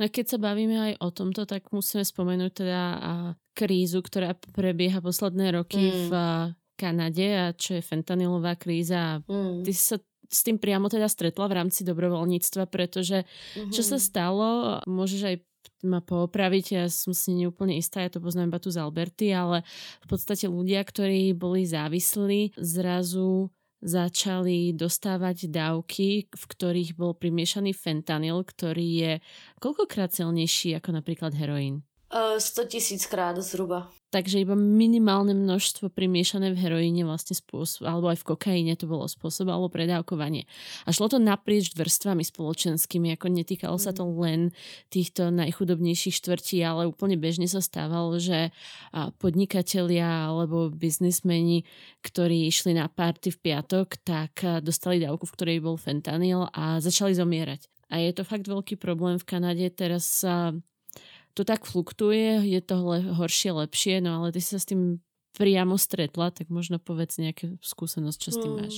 No 0.00 0.08
keď 0.08 0.36
sa 0.36 0.38
bavíme 0.40 0.76
aj 0.92 0.92
o 1.04 1.08
tomto, 1.12 1.44
tak 1.44 1.68
musíme 1.74 2.02
spomenúť 2.02 2.52
teda 2.64 2.82
krízu, 3.52 4.00
ktorá 4.00 4.32
prebieha 4.34 5.04
posledné 5.04 5.52
roky 5.52 5.92
mm. 5.92 5.98
v 6.08 6.12
Kanade 6.80 7.28
a 7.36 7.46
čo 7.52 7.78
je 7.78 7.82
fentanylová 7.84 8.56
kríza. 8.56 9.20
Mm. 9.28 9.62
Ty 9.62 9.72
sa 9.76 9.96
s 10.32 10.40
tým 10.40 10.56
priamo 10.56 10.88
teda 10.88 11.06
stretla 11.12 11.44
v 11.44 11.56
rámci 11.60 11.84
dobrovoľníctva, 11.84 12.64
pretože 12.72 13.28
mm-hmm. 13.28 13.68
čo 13.68 13.82
sa 13.84 14.00
stalo, 14.00 14.80
môžeš 14.88 15.20
aj 15.28 15.36
ma 15.82 15.98
poopraviť, 16.00 16.66
ja 16.72 16.84
som 16.88 17.12
si 17.12 17.34
neúplne 17.34 17.74
istá, 17.74 18.02
ja 18.02 18.10
to 18.10 18.22
poznám 18.22 18.54
iba 18.54 18.58
tu 18.62 18.70
z 18.70 18.80
Alberty, 18.80 19.34
ale 19.34 19.66
v 20.02 20.06
podstate 20.08 20.46
ľudia, 20.46 20.82
ktorí 20.82 21.34
boli 21.34 21.66
závislí, 21.66 22.54
zrazu 22.54 23.50
začali 23.82 24.72
dostávať 24.72 25.50
dávky, 25.50 26.30
v 26.30 26.44
ktorých 26.46 26.94
bol 26.94 27.18
primiešaný 27.18 27.74
fentanyl, 27.74 28.40
ktorý 28.46 28.88
je 29.02 29.12
koľkokrát 29.58 30.14
silnejší 30.14 30.78
ako 30.78 31.02
napríklad 31.02 31.34
heroín? 31.34 31.82
100 32.12 32.68
tisíckrát 32.68 33.40
zhruba. 33.40 33.88
Takže 34.12 34.44
iba 34.44 34.52
minimálne 34.52 35.32
množstvo 35.32 35.88
primiešané 35.88 36.52
v 36.52 36.60
heroíne 36.60 37.08
vlastne 37.08 37.32
spôsob, 37.32 37.88
alebo 37.88 38.12
aj 38.12 38.20
v 38.20 38.28
kokaine 38.28 38.76
to 38.76 38.84
bolo 38.84 39.08
spôsobalo 39.08 39.72
predávkovanie. 39.72 40.44
A 40.84 40.92
šlo 40.92 41.08
to 41.08 41.16
naprieč 41.16 41.72
vrstvami 41.72 42.20
spoločenskými, 42.20 43.16
ako 43.16 43.32
netýkalo 43.32 43.80
mm. 43.80 43.84
sa 43.88 43.96
to 43.96 44.04
len 44.20 44.52
týchto 44.92 45.32
najchudobnejších 45.32 46.12
štvrtí, 46.12 46.60
ale 46.60 46.92
úplne 46.92 47.16
bežne 47.16 47.48
sa 47.48 47.64
stávalo, 47.64 48.20
že 48.20 48.52
podnikatelia 49.16 50.28
alebo 50.28 50.68
biznismeni, 50.68 51.64
ktorí 52.04 52.52
išli 52.52 52.76
na 52.76 52.92
party 52.92 53.32
v 53.32 53.40
piatok, 53.40 53.96
tak 54.04 54.44
dostali 54.60 55.00
dávku, 55.00 55.24
v 55.24 55.34
ktorej 55.40 55.58
bol 55.64 55.80
fentanyl 55.80 56.52
a 56.52 56.84
začali 56.84 57.16
zomierať. 57.16 57.64
A 57.88 58.04
je 58.04 58.12
to 58.12 58.28
fakt 58.28 58.44
veľký 58.44 58.76
problém 58.76 59.16
v 59.16 59.24
Kanade. 59.24 59.64
Teraz 59.72 60.04
sa 60.04 60.52
to 61.34 61.44
tak 61.44 61.64
fluktuje, 61.64 62.44
je 62.44 62.60
to 62.60 62.76
le, 62.84 63.00
horšie, 63.00 63.52
lepšie, 63.52 64.00
no 64.00 64.20
ale 64.20 64.32
ty 64.32 64.40
sa 64.40 64.58
s 64.58 64.68
tým 64.68 65.00
priamo 65.32 65.78
stretla, 65.80 66.30
tak 66.30 66.48
možno 66.48 66.78
povedz 66.78 67.16
nějaké 67.18 67.48
zkušenost, 67.60 68.22
co 68.22 68.30
s 68.30 68.36
tím 68.36 68.52
hmm. 68.52 68.62
máš. 68.62 68.74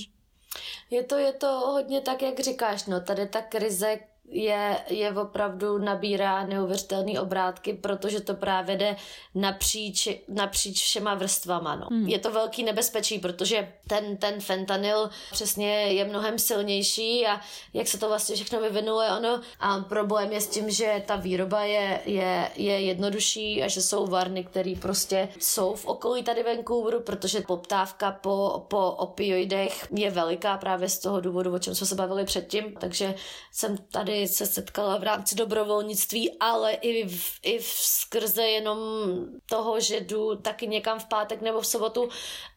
Je 0.89 1.03
to, 1.03 1.15
je 1.17 1.33
to 1.33 1.47
hodně 1.47 2.01
tak, 2.01 2.21
jak 2.21 2.39
říkáš, 2.39 2.85
no 2.85 3.01
tady 3.01 3.27
ta 3.27 3.41
krize 3.41 3.99
je, 4.29 4.77
je 4.89 5.11
opravdu 5.11 5.77
nabírá 5.77 6.45
neuvěřitelné 6.45 7.19
obrátky, 7.19 7.73
protože 7.73 8.21
to 8.21 8.33
právě 8.33 8.77
jde 8.77 8.95
napříč, 9.35 10.07
napříč 10.27 10.83
všema 10.83 11.15
vrstvama. 11.15 11.75
No. 11.75 11.87
Hmm. 11.91 12.07
Je 12.07 12.19
to 12.19 12.31
velký 12.31 12.63
nebezpečí, 12.63 13.19
protože 13.19 13.73
ten, 13.87 14.17
ten 14.17 14.39
fentanyl 14.39 15.09
přesně 15.31 15.69
je 15.69 16.05
mnohem 16.05 16.39
silnější 16.39 17.27
a 17.27 17.41
jak 17.73 17.87
se 17.87 17.97
to 17.97 18.07
vlastně 18.07 18.35
všechno 18.35 18.61
vyvinulo, 18.61 19.03
ono 19.17 19.41
a 19.59 19.79
problém 19.79 20.31
je 20.31 20.41
s 20.41 20.47
tím, 20.47 20.69
že 20.69 21.03
ta 21.05 21.15
výroba 21.15 21.63
je, 21.63 22.01
je, 22.05 22.51
je 22.55 22.81
jednodušší 22.81 23.63
a 23.63 23.67
že 23.67 23.81
jsou 23.81 24.07
varny, 24.07 24.43
které 24.43 24.73
prostě 24.81 25.29
jsou 25.39 25.75
v 25.75 25.85
okolí 25.85 26.23
tady 26.23 26.43
Vancouveru, 26.43 26.99
protože 26.99 27.41
poptávka 27.41 28.11
po, 28.11 28.65
po 28.67 28.91
opioidech 28.91 29.87
je 29.91 30.11
veliká 30.11 30.57
právě 30.57 30.89
z 30.89 30.99
toho 30.99 31.19
důvodu, 31.19 31.53
o 31.53 31.59
čem 31.59 31.75
jsme 31.75 31.87
se 31.87 31.95
bavili 31.95 32.25
předtím, 32.25 32.75
takže 32.79 33.15
jsem 33.51 33.77
tady 33.77 34.14
tady 34.15 34.27
se 34.27 34.45
setkala 34.45 34.97
v 34.97 35.03
rámci 35.03 35.35
dobrovolnictví, 35.35 36.39
ale 36.39 36.73
i, 36.73 37.07
v, 37.07 37.39
i 37.43 37.59
v 37.59 37.67
skrze 37.67 38.43
jenom 38.43 38.79
toho, 39.49 39.79
že 39.79 39.99
jdu 39.99 40.35
taky 40.35 40.67
někam 40.67 40.99
v 40.99 41.05
pátek 41.05 41.41
nebo 41.41 41.61
v 41.61 41.67
sobotu 41.67 42.09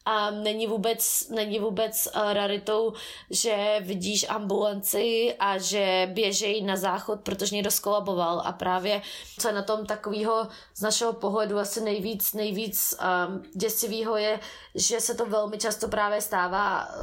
a 0.05 0.31
není 0.31 0.67
vůbec, 0.67 1.29
není 1.29 1.59
vůbec 1.59 2.07
eh, 2.07 2.35
raritou, 2.35 2.93
že 3.31 3.77
vidíš 3.81 4.27
ambulanci 4.29 5.35
a 5.39 5.59
že 5.59 6.11
běžejí 6.13 6.63
na 6.65 6.77
záchod, 6.77 7.21
protože 7.21 7.57
někdo 7.57 7.71
skolaboval 7.71 8.43
a 8.45 8.53
právě 8.53 9.03
co 9.39 9.49
je 9.49 9.55
na 9.55 9.63
tom 9.63 9.87
takového 9.87 10.49
z 10.75 10.81
našeho 10.81 11.13
pohledu 11.13 11.59
asi 11.59 11.81
nejvíc, 11.81 12.33
nejvíc 12.33 12.95
um, 12.95 13.43
děsivého 13.55 14.17
je, 14.17 14.41
že 14.75 15.01
se 15.01 15.15
to 15.15 15.27
velmi 15.27 15.59
často 15.59 15.89
právě 15.89 16.21
stává 16.21 16.89
eh, 16.89 16.99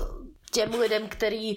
těm 0.51 0.73
lidem, 0.79 1.07
který 1.07 1.55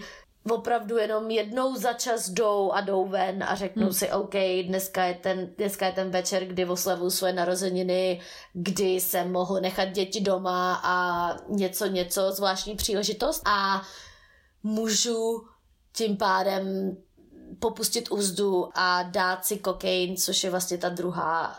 opravdu 0.51 0.96
jenom 0.96 1.31
jednou 1.31 1.77
za 1.77 1.92
čas 1.92 2.31
jdou 2.31 2.72
a 2.72 2.81
jdou 2.81 3.09
ven 3.09 3.44
a 3.44 3.55
řeknou 3.55 3.83
hmm. 3.83 3.92
si, 3.92 4.12
OK, 4.12 4.35
dneska 4.66 5.05
je, 5.05 5.14
ten, 5.14 5.51
dneska 5.59 5.87
je 5.87 5.92
ten 5.92 6.11
večer, 6.11 6.44
kdy 6.44 6.64
oslavu 6.64 7.11
své 7.11 7.33
narozeniny, 7.33 8.20
kdy 8.53 8.85
jsem 8.85 9.33
mohl 9.33 9.61
nechat 9.61 9.88
děti 9.88 10.20
doma 10.20 10.81
a 10.85 11.37
něco, 11.48 11.87
něco, 11.87 12.33
zvláštní 12.33 12.77
příležitost 12.77 13.42
a 13.46 13.83
můžu 14.62 15.46
tím 15.92 16.16
pádem 16.16 16.96
popustit 17.59 18.11
úzdu 18.11 18.68
a 18.74 19.03
dát 19.03 19.44
si 19.44 19.59
kokain, 19.59 20.16
což 20.16 20.44
je 20.44 20.51
vlastně 20.51 20.79
ta 20.79 20.88
druhá 20.88 21.59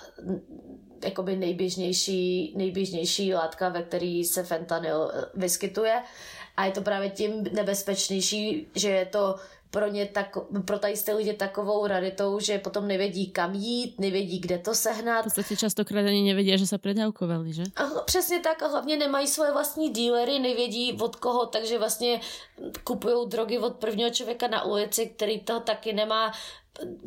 jakoby 1.03 1.35
nejběžnější, 1.35 2.53
nejběžnější 2.57 3.33
látka, 3.33 3.69
ve 3.69 3.83
který 3.83 4.23
se 4.23 4.43
fentanyl 4.43 5.11
vyskytuje 5.33 6.03
a 6.59 6.65
je 6.65 6.71
to 6.71 6.81
právě 6.81 7.09
tím 7.09 7.43
nebezpečnější, 7.51 8.67
že 8.75 8.89
je 8.89 9.05
to 9.05 9.35
pro 9.71 9.87
ně 9.87 10.05
tak, 10.05 10.37
pro 10.65 10.79
tady 10.79 10.97
jste 10.97 11.13
lidi 11.13 11.33
takovou 11.33 11.87
raritou, 11.87 12.39
že 12.39 12.59
potom 12.59 12.87
nevědí 12.87 13.31
kam 13.31 13.53
jít, 13.53 13.99
nevědí 13.99 14.39
kde 14.39 14.57
to 14.57 14.75
sehnat. 14.75 15.21
V 15.21 15.23
podstatě 15.23 15.57
častokrát 15.57 16.05
ani 16.05 16.21
nevědí, 16.21 16.57
že 16.57 16.67
se 16.67 16.77
predávkovali, 16.77 17.53
že? 17.53 17.63
A 17.75 17.83
přesně 18.05 18.39
tak 18.39 18.63
a 18.63 18.67
hlavně 18.67 18.97
nemají 18.97 19.27
svoje 19.27 19.51
vlastní 19.51 19.89
dílery, 19.89 20.39
nevědí 20.39 20.97
od 21.01 21.15
koho, 21.15 21.45
takže 21.45 21.77
vlastně 21.77 22.19
kupují 22.83 23.29
drogy 23.29 23.59
od 23.59 23.75
prvního 23.75 24.09
člověka 24.09 24.47
na 24.47 24.63
ulici, 24.65 25.07
který 25.07 25.39
to 25.39 25.59
taky 25.59 25.93
nemá 25.93 26.31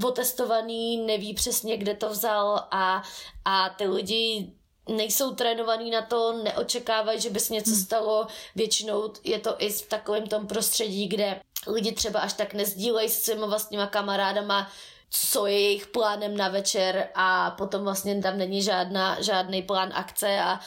otestovaný, 0.05 1.07
neví 1.07 1.35
přesně, 1.35 1.77
kde 1.77 1.95
to 1.95 2.11
vzal 2.11 2.69
a, 2.71 3.03
a 3.45 3.69
ty 3.69 3.87
lidi 3.87 4.53
nejsou 4.89 5.35
trénovaný 5.35 5.91
na 5.91 6.03
to, 6.03 6.33
neočekávají, 6.33 7.21
že 7.21 7.31
by 7.31 7.41
se 7.41 7.55
něco 7.55 7.71
hmm. 7.71 7.81
stalo. 7.81 8.27
Většinou 8.57 9.13
je 9.25 9.39
to 9.39 9.55
i 9.59 9.71
v 9.71 9.89
takovém 9.89 10.27
tom 10.27 10.47
prostředí, 10.47 11.09
kde 11.09 11.41
lidi 11.67 11.93
třeba 11.93 12.21
až 12.21 12.33
tak 12.33 12.55
nezdílejí 12.55 13.09
s 13.09 13.23
svýma 13.23 13.47
vlastníma 13.47 13.87
kamarádama, 13.87 14.71
co 15.11 15.47
je 15.47 15.61
jejich 15.61 15.87
plánem 15.87 16.37
na 16.37 16.49
večer 16.49 17.09
a 17.15 17.51
potom 17.51 17.83
vlastně 17.83 18.23
tam 18.23 18.39
není 18.39 18.63
žádná, 18.63 19.21
žádný 19.21 19.63
plán 19.63 19.93
akce 19.95 20.41
a 20.41 20.61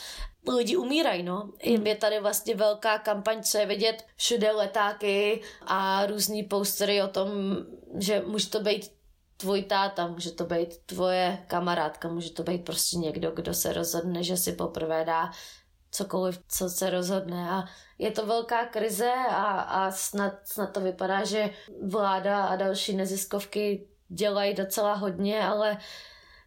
lidi 0.56 0.78
umírají, 0.78 1.24
no. 1.24 1.50
Jim 1.64 1.88
je 1.88 1.96
tady 1.96 2.20
vlastně 2.20 2.56
velká 2.56 3.00
kampaň, 3.00 3.44
co 3.44 3.58
je 3.58 3.66
vidět, 3.66 4.06
všude 4.16 4.52
letáky 4.52 5.42
a 5.66 6.06
různý 6.06 6.44
postery 6.44 7.04
o 7.04 7.08
tom, 7.08 7.30
že 8.00 8.24
může 8.26 8.50
to 8.50 8.60
být 8.60 8.92
tvůj 9.38 9.64
táta, 9.64 10.08
může 10.08 10.32
to 10.32 10.46
být 10.46 10.78
tvoje 10.86 11.44
kamarádka, 11.48 12.08
může 12.08 12.30
to 12.30 12.44
být 12.44 12.66
prostě 12.66 12.98
někdo, 12.98 13.32
kdo 13.32 13.54
se 13.54 13.74
rozhodne, 13.74 14.24
že 14.24 14.38
si 14.38 14.54
poprvé 14.54 15.06
dá 15.06 15.32
cokoliv, 15.92 16.40
co 16.48 16.70
se 16.70 16.90
rozhodne 16.90 17.50
a 17.50 17.64
je 17.98 18.12
to 18.12 18.26
velká 18.26 18.66
krize 18.66 19.12
a, 19.30 19.44
a 19.60 19.92
snad, 19.92 20.34
snad 20.44 20.74
to 20.74 20.82
vypadá, 20.82 21.24
že 21.24 21.50
vláda 21.84 22.46
a 22.46 22.56
další 22.56 22.96
neziskovky 22.96 23.88
dělají 24.08 24.54
docela 24.54 24.94
hodně, 24.94 25.42
ale 25.42 25.78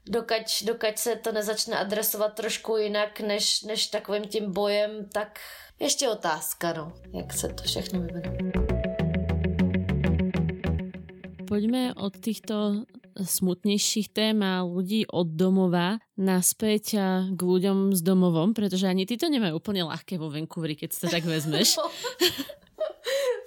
dokud, 0.06 0.64
dokud 0.64 0.98
se 0.98 1.16
to 1.16 1.32
nezačne 1.32 1.78
adresovat 1.78 2.34
trošku 2.34 2.76
jinak 2.76 3.20
než, 3.20 3.62
než 3.62 3.86
takovým 3.86 4.24
tím 4.24 4.52
bojem, 4.52 5.08
tak 5.12 5.40
ještě 5.78 6.08
otázka, 6.08 6.72
no, 6.72 6.92
jak 7.12 7.32
se 7.32 7.48
to 7.48 7.62
všechno 7.62 8.00
vyvine. 8.00 8.67
Poďme 11.48 11.96
od 11.96 12.12
týchto 12.12 12.84
smutnejších 13.16 14.12
tém 14.12 14.36
a 14.44 14.60
ľudí 14.60 15.08
od 15.08 15.32
domova 15.32 15.96
naspäť 16.20 17.00
k 17.32 17.40
ľuďom 17.40 17.96
s 17.96 18.04
domovom, 18.04 18.52
pretože 18.52 18.84
ani 18.84 19.08
ty 19.08 19.16
to 19.16 19.32
nemajú 19.32 19.56
úplne 19.56 19.88
ľahké 19.88 20.20
vo 20.20 20.28
Vancouveri, 20.28 20.76
keď 20.76 20.92
si 20.92 21.08
tak 21.08 21.24
vezmeš. 21.24 21.80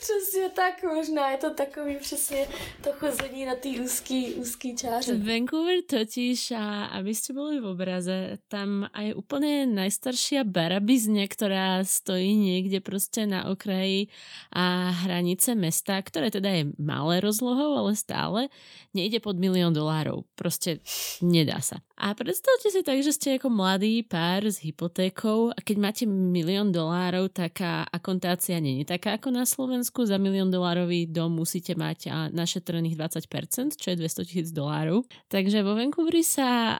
Přesně 0.02 0.50
tak, 0.50 0.84
možná 0.84 1.32
je 1.32 1.38
to 1.38 1.54
takový 1.54 1.96
přesně 1.96 2.48
to 2.84 2.90
chození 2.92 3.46
na 3.46 3.56
té 3.56 3.70
úzký, 3.70 4.34
úzký 4.34 4.76
čáře. 4.76 5.14
Vancouver 5.14 5.86
totiž, 5.86 6.58
a 6.58 6.90
aby 6.98 7.14
ste 7.14 7.38
boli 7.38 7.62
v 7.62 7.70
obraze, 7.70 8.42
tam 8.50 8.90
aj 8.98 9.14
úplne 9.14 9.70
najstaršia 9.70 10.42
barabizne, 10.42 11.30
ktorá 11.30 11.86
stojí 11.86 12.34
niekde 12.34 12.82
prostě 12.82 13.30
na 13.30 13.46
okraji 13.46 14.10
a 14.50 14.90
hranice 14.90 15.54
mesta, 15.56 16.02
ktoré 16.02 16.34
teda 16.34 16.50
je 16.50 16.64
malé 16.82 17.22
rozlohou, 17.22 17.78
ale 17.78 17.94
stále 17.94 18.50
nejde 18.98 19.22
pod 19.22 19.38
milión 19.38 19.74
dolárov. 19.74 20.26
Prostě 20.36 20.80
nedá 21.22 21.62
sa. 21.62 21.78
A 22.02 22.18
predstavte 22.18 22.74
si 22.74 22.82
tak, 22.82 22.98
že 23.06 23.14
ste 23.14 23.38
ako 23.38 23.54
mladý 23.54 24.02
pár 24.02 24.50
s 24.50 24.58
hypotékou 24.66 25.54
a 25.54 25.60
keď 25.62 25.78
máte 25.78 26.04
milión 26.10 26.74
dolárov, 26.74 27.30
taká 27.30 27.86
akontácia 27.86 28.58
není 28.58 28.82
taká 28.82 29.22
ako 29.22 29.30
na 29.30 29.46
Slovensku. 29.46 29.91
Za 29.92 30.18
milión 30.18 30.48
dolárový 30.48 31.06
dom 31.06 31.36
musíte 31.36 31.76
mať 31.76 32.00
a 32.08 32.18
našetrených 32.32 32.96
20%, 32.96 33.76
čo 33.76 33.88
je 33.92 34.00
200 34.00 34.28
tisíc 34.28 34.50
dolárov. 34.56 35.04
Takže 35.28 35.62
vo 35.62 35.76
Vancouveri 35.76 36.24
sa 36.24 36.80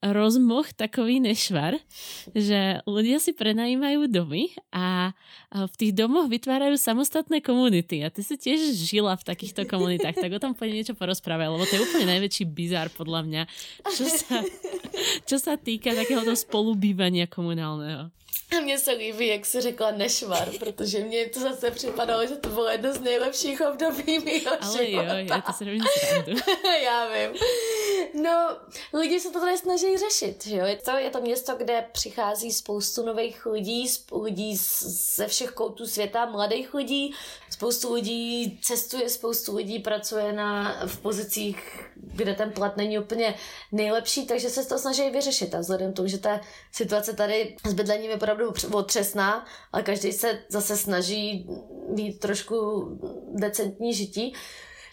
rozmoh 0.00 0.64
takový 0.72 1.20
nešvar, 1.20 1.76
že 2.32 2.80
ľudia 2.88 3.20
si 3.20 3.36
prenajímajú 3.36 4.08
domy 4.08 4.56
a, 4.72 5.12
v 5.52 5.74
tých 5.76 5.92
domoch 5.92 6.32
vytvárajú 6.32 6.80
samostatné 6.80 7.44
komunity. 7.44 8.00
A 8.02 8.08
ty 8.08 8.24
si 8.24 8.40
tiež 8.40 8.72
žila 8.76 9.14
v 9.20 9.26
takýchto 9.28 9.68
komunitách, 9.68 10.16
tak 10.16 10.32
o 10.32 10.42
tom 10.42 10.56
poďme 10.56 10.82
niečo 10.82 10.96
porozprávaj, 10.96 11.52
lebo 11.52 11.64
to 11.68 11.76
je 11.76 11.84
úplne 11.84 12.06
najväčší 12.16 12.44
bizár 12.48 12.88
podľa 12.92 13.20
mňa, 13.28 13.42
čo 13.92 14.04
sa 14.08 14.40
čo 15.24 15.36
sa 15.40 15.54
týka 15.56 15.92
takéhoto 15.92 16.32
spolubývania 16.32 17.26
komunálneho. 17.28 18.10
A 18.56 18.60
mně 18.60 18.78
se 18.78 18.92
líbí, 18.92 19.26
jak 19.26 19.46
jsi 19.46 19.60
řekla 19.60 19.90
nešvar, 19.90 20.50
protože 20.58 20.98
mně 20.98 21.26
to 21.28 21.40
zase 21.40 21.70
připadalo, 21.70 22.26
že 22.26 22.34
to 22.34 22.48
bylo 22.48 22.68
jedno 22.68 22.92
z 22.92 23.00
nejlepších 23.00 23.60
období 23.60 24.18
mýho 24.18 24.52
Ale 24.60 24.86
života. 24.86 25.18
jo, 25.18 25.26
já 25.30 25.40
to 25.40 25.52
se 25.52 25.64
Já 26.84 27.08
vím. 27.08 27.40
No, 28.22 28.56
lidi 28.92 29.20
se 29.20 29.30
to 29.30 29.40
tady 29.40 29.58
snaží 29.58 29.86
řešit, 29.96 30.46
že 30.46 30.56
jo. 30.56 30.66
Je 30.66 30.76
to, 30.76 30.90
je 30.90 31.10
to 31.10 31.20
město, 31.20 31.56
kde 31.56 31.84
přichází 31.92 32.52
spoustu 32.52 33.06
nových 33.06 33.46
lidí, 33.46 33.90
lidí 34.22 34.56
ze 35.16 35.26
všech 35.26 35.50
koutů 35.50 35.86
světa, 35.86 36.26
mladých 36.26 36.74
lidí, 36.74 37.14
spoustu 37.50 37.94
lidí 37.94 38.58
cestuje, 38.62 39.08
spoustu 39.08 39.56
lidí 39.56 39.78
pracuje 39.78 40.32
na, 40.32 40.80
v 40.86 40.98
pozicích, 40.98 41.86
kde 41.96 42.34
ten 42.34 42.52
plat 42.52 42.76
není 42.76 42.98
úplně 42.98 43.34
nejlepší, 43.72 44.26
takže 44.26 44.50
se 44.50 44.64
to 44.64 44.78
snaží 44.78 45.10
vyřešit. 45.10 45.54
A 45.54 45.58
vzhledem 45.60 45.92
k 45.92 45.96
tomu, 45.96 46.08
že 46.08 46.18
ta 46.18 46.40
situace 46.72 47.12
tady 47.12 47.56
s 47.66 47.72
bydlením 47.72 48.10
je 48.10 48.16
opravdu 48.32 48.52
otřesná, 48.72 49.46
ale 49.72 49.82
každý 49.82 50.12
se 50.12 50.38
zase 50.48 50.76
snaží 50.76 51.48
mít 51.88 52.20
trošku 52.20 52.88
decentní 53.34 53.94
žití, 53.94 54.34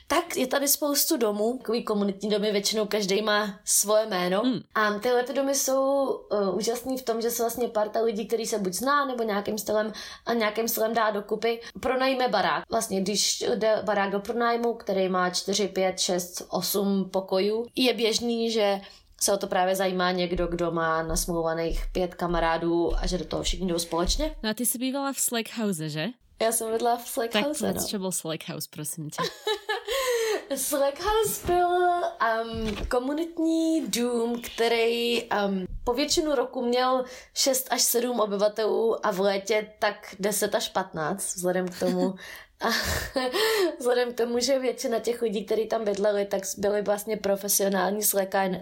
tak 0.08 0.38
je 0.38 0.48
tady 0.48 0.68
spoustu 0.68 1.18
domů, 1.18 1.58
takový 1.58 1.84
komunitní 1.84 2.30
domy, 2.30 2.52
většinou 2.52 2.86
každý 2.86 3.22
má 3.22 3.60
svoje 3.66 4.06
jméno. 4.06 4.42
Hmm. 4.42 4.60
A 4.76 5.00
tyhle 5.00 5.24
ty 5.24 5.34
domy 5.34 5.56
jsou 5.56 6.06
uh, 6.06 6.58
úžasný 6.58 6.98
v 6.98 7.02
tom, 7.02 7.22
že 7.22 7.32
se 7.32 7.44
vlastně 7.44 7.68
parta 7.68 8.02
lidí, 8.02 8.28
který 8.28 8.46
se 8.46 8.60
buď 8.60 8.74
zná, 8.74 9.06
nebo 9.06 9.24
nějakým 9.24 9.58
stylem 9.58 9.94
a 10.26 10.34
nějakým 10.34 10.68
stylem 10.68 10.94
dá 10.94 11.12
dokupy, 11.12 11.62
pronajme 11.80 12.28
barák. 12.28 12.64
Vlastně, 12.72 13.02
když 13.02 13.44
jde 13.56 13.82
barák 13.86 14.12
do 14.12 14.20
pronájmu, 14.20 14.74
který 14.74 15.10
má 15.10 15.30
4, 15.30 15.68
5, 15.68 16.00
6, 16.00 16.44
8 16.50 17.10
pokojů, 17.10 17.66
je 17.76 17.94
běžný, 17.94 18.52
že 18.52 18.82
se 19.24 19.34
o 19.34 19.38
to 19.38 19.48
právě 19.48 19.76
zajímá 19.76 20.12
někdo, 20.12 20.48
kdo 20.48 20.72
má 20.72 21.04
nasmluvaných 21.04 21.86
pět 21.92 22.16
kamarádů 22.16 22.98
a 22.98 23.08
že 23.08 23.18
do 23.18 23.26
toho 23.26 23.44
všichni 23.44 23.68
jdou 23.68 23.80
společně. 23.80 24.36
No 24.44 24.50
a 24.50 24.54
ty 24.54 24.66
jsi 24.66 24.78
bývala 24.78 25.14
v 25.14 25.20
Slack 25.20 25.58
House, 25.58 25.90
že? 25.90 26.08
Já 26.42 26.52
jsem 26.52 26.72
vedla 26.72 26.98
v 26.98 27.08
Slack 27.08 27.32
tak 27.32 27.46
House, 27.46 27.74
Tak 27.74 27.94
no. 27.94 28.00
byl 28.00 28.12
Slack 28.12 28.50
House, 28.50 28.68
prosím 28.72 29.10
tě. 29.10 29.24
Slack 30.56 31.00
House 31.04 31.48
byl 31.48 31.68
um, 31.68 32.76
komunitní 32.90 33.88
dům, 33.88 34.42
který 34.42 35.24
um, 35.24 35.66
po 35.84 35.94
většinu 35.94 36.36
roku 36.36 36.66
měl 36.66 37.04
6 37.34 37.68
až 37.72 37.82
7 37.82 38.20
obyvatelů 38.20 39.06
a 39.06 39.12
v 39.12 39.20
létě 39.20 39.68
tak 39.80 40.16
10 40.20 40.56
až 40.56 40.70
15, 40.70 41.36
vzhledem 41.36 41.68
k 41.68 41.80
tomu, 41.80 42.16
a 42.64 42.70
vzhledem 43.80 44.14
k 44.14 44.18
tomu, 44.18 44.40
že 44.40 44.60
většina 44.60 45.00
těch 45.00 45.22
lidí, 45.22 45.46
kteří 45.46 45.68
tam 45.68 45.86
bydleli, 45.86 46.26
tak 46.26 46.42
byli 46.58 46.82
vlastně 46.82 47.18
profesionální 47.18 48.02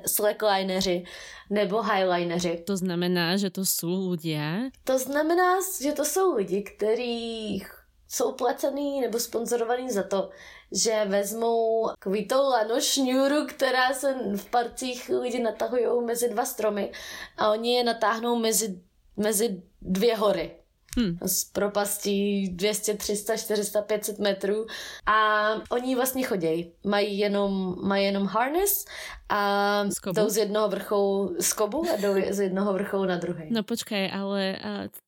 slacklineři 0.06 1.04
nebo 1.50 1.82
highlineři. 1.82 2.64
To 2.68 2.78
znamená, 2.78 3.38
že 3.38 3.50
to 3.50 3.66
jsou 3.66 4.10
lidé? 4.10 4.70
To 4.84 5.00
znamená, 5.00 5.56
že 5.82 5.92
to 5.92 6.06
jsou 6.06 6.36
lidi, 6.36 6.64
kteří 6.64 7.64
jsou 8.08 8.32
placený 8.32 9.02
nebo 9.02 9.20
sponzorovaný 9.20 9.90
za 9.90 10.04
to, 10.04 10.30
že 10.72 11.06
vezmou 11.06 11.90
takový 11.90 12.28
to 12.28 12.42
lano 12.42 12.82
šňůru, 12.82 13.46
která 13.48 13.94
se 13.94 14.16
v 14.36 14.46
parcích 14.50 15.10
lidi 15.22 15.40
natahují 15.40 16.06
mezi 16.06 16.30
dva 16.30 16.46
stromy 16.46 16.92
a 17.38 17.52
oni 17.52 17.76
je 17.76 17.84
natáhnou 17.84 18.36
mezi, 18.36 18.82
mezi 19.18 19.62
dvě 19.82 20.16
hory 20.16 20.61
hmm. 20.98 21.18
z 21.26 21.46
propastí 21.46 22.50
200, 22.50 22.94
300, 22.94 23.38
400, 23.38 23.82
500 23.82 24.20
metrů 24.20 24.66
a 25.06 25.48
oni 25.70 25.96
vlastně 25.96 26.24
chodí. 26.24 26.72
Mají 26.84 27.20
jenom, 27.20 27.78
mají 27.84 28.06
jenom 28.06 28.26
harness 28.26 28.86
a 29.30 29.84
jdou 30.14 30.30
z 30.30 30.38
jednoho 30.38 30.70
vrcholu 30.70 31.36
z 31.40 31.54
kobu 31.54 31.86
a 31.94 31.96
jdou 31.96 32.14
z 32.30 32.40
jednoho 32.40 32.74
vrcholu 32.74 33.06
na 33.06 33.18
druhý. 33.18 33.48
No 33.52 33.64
počkaj, 33.64 34.12
ale 34.12 34.60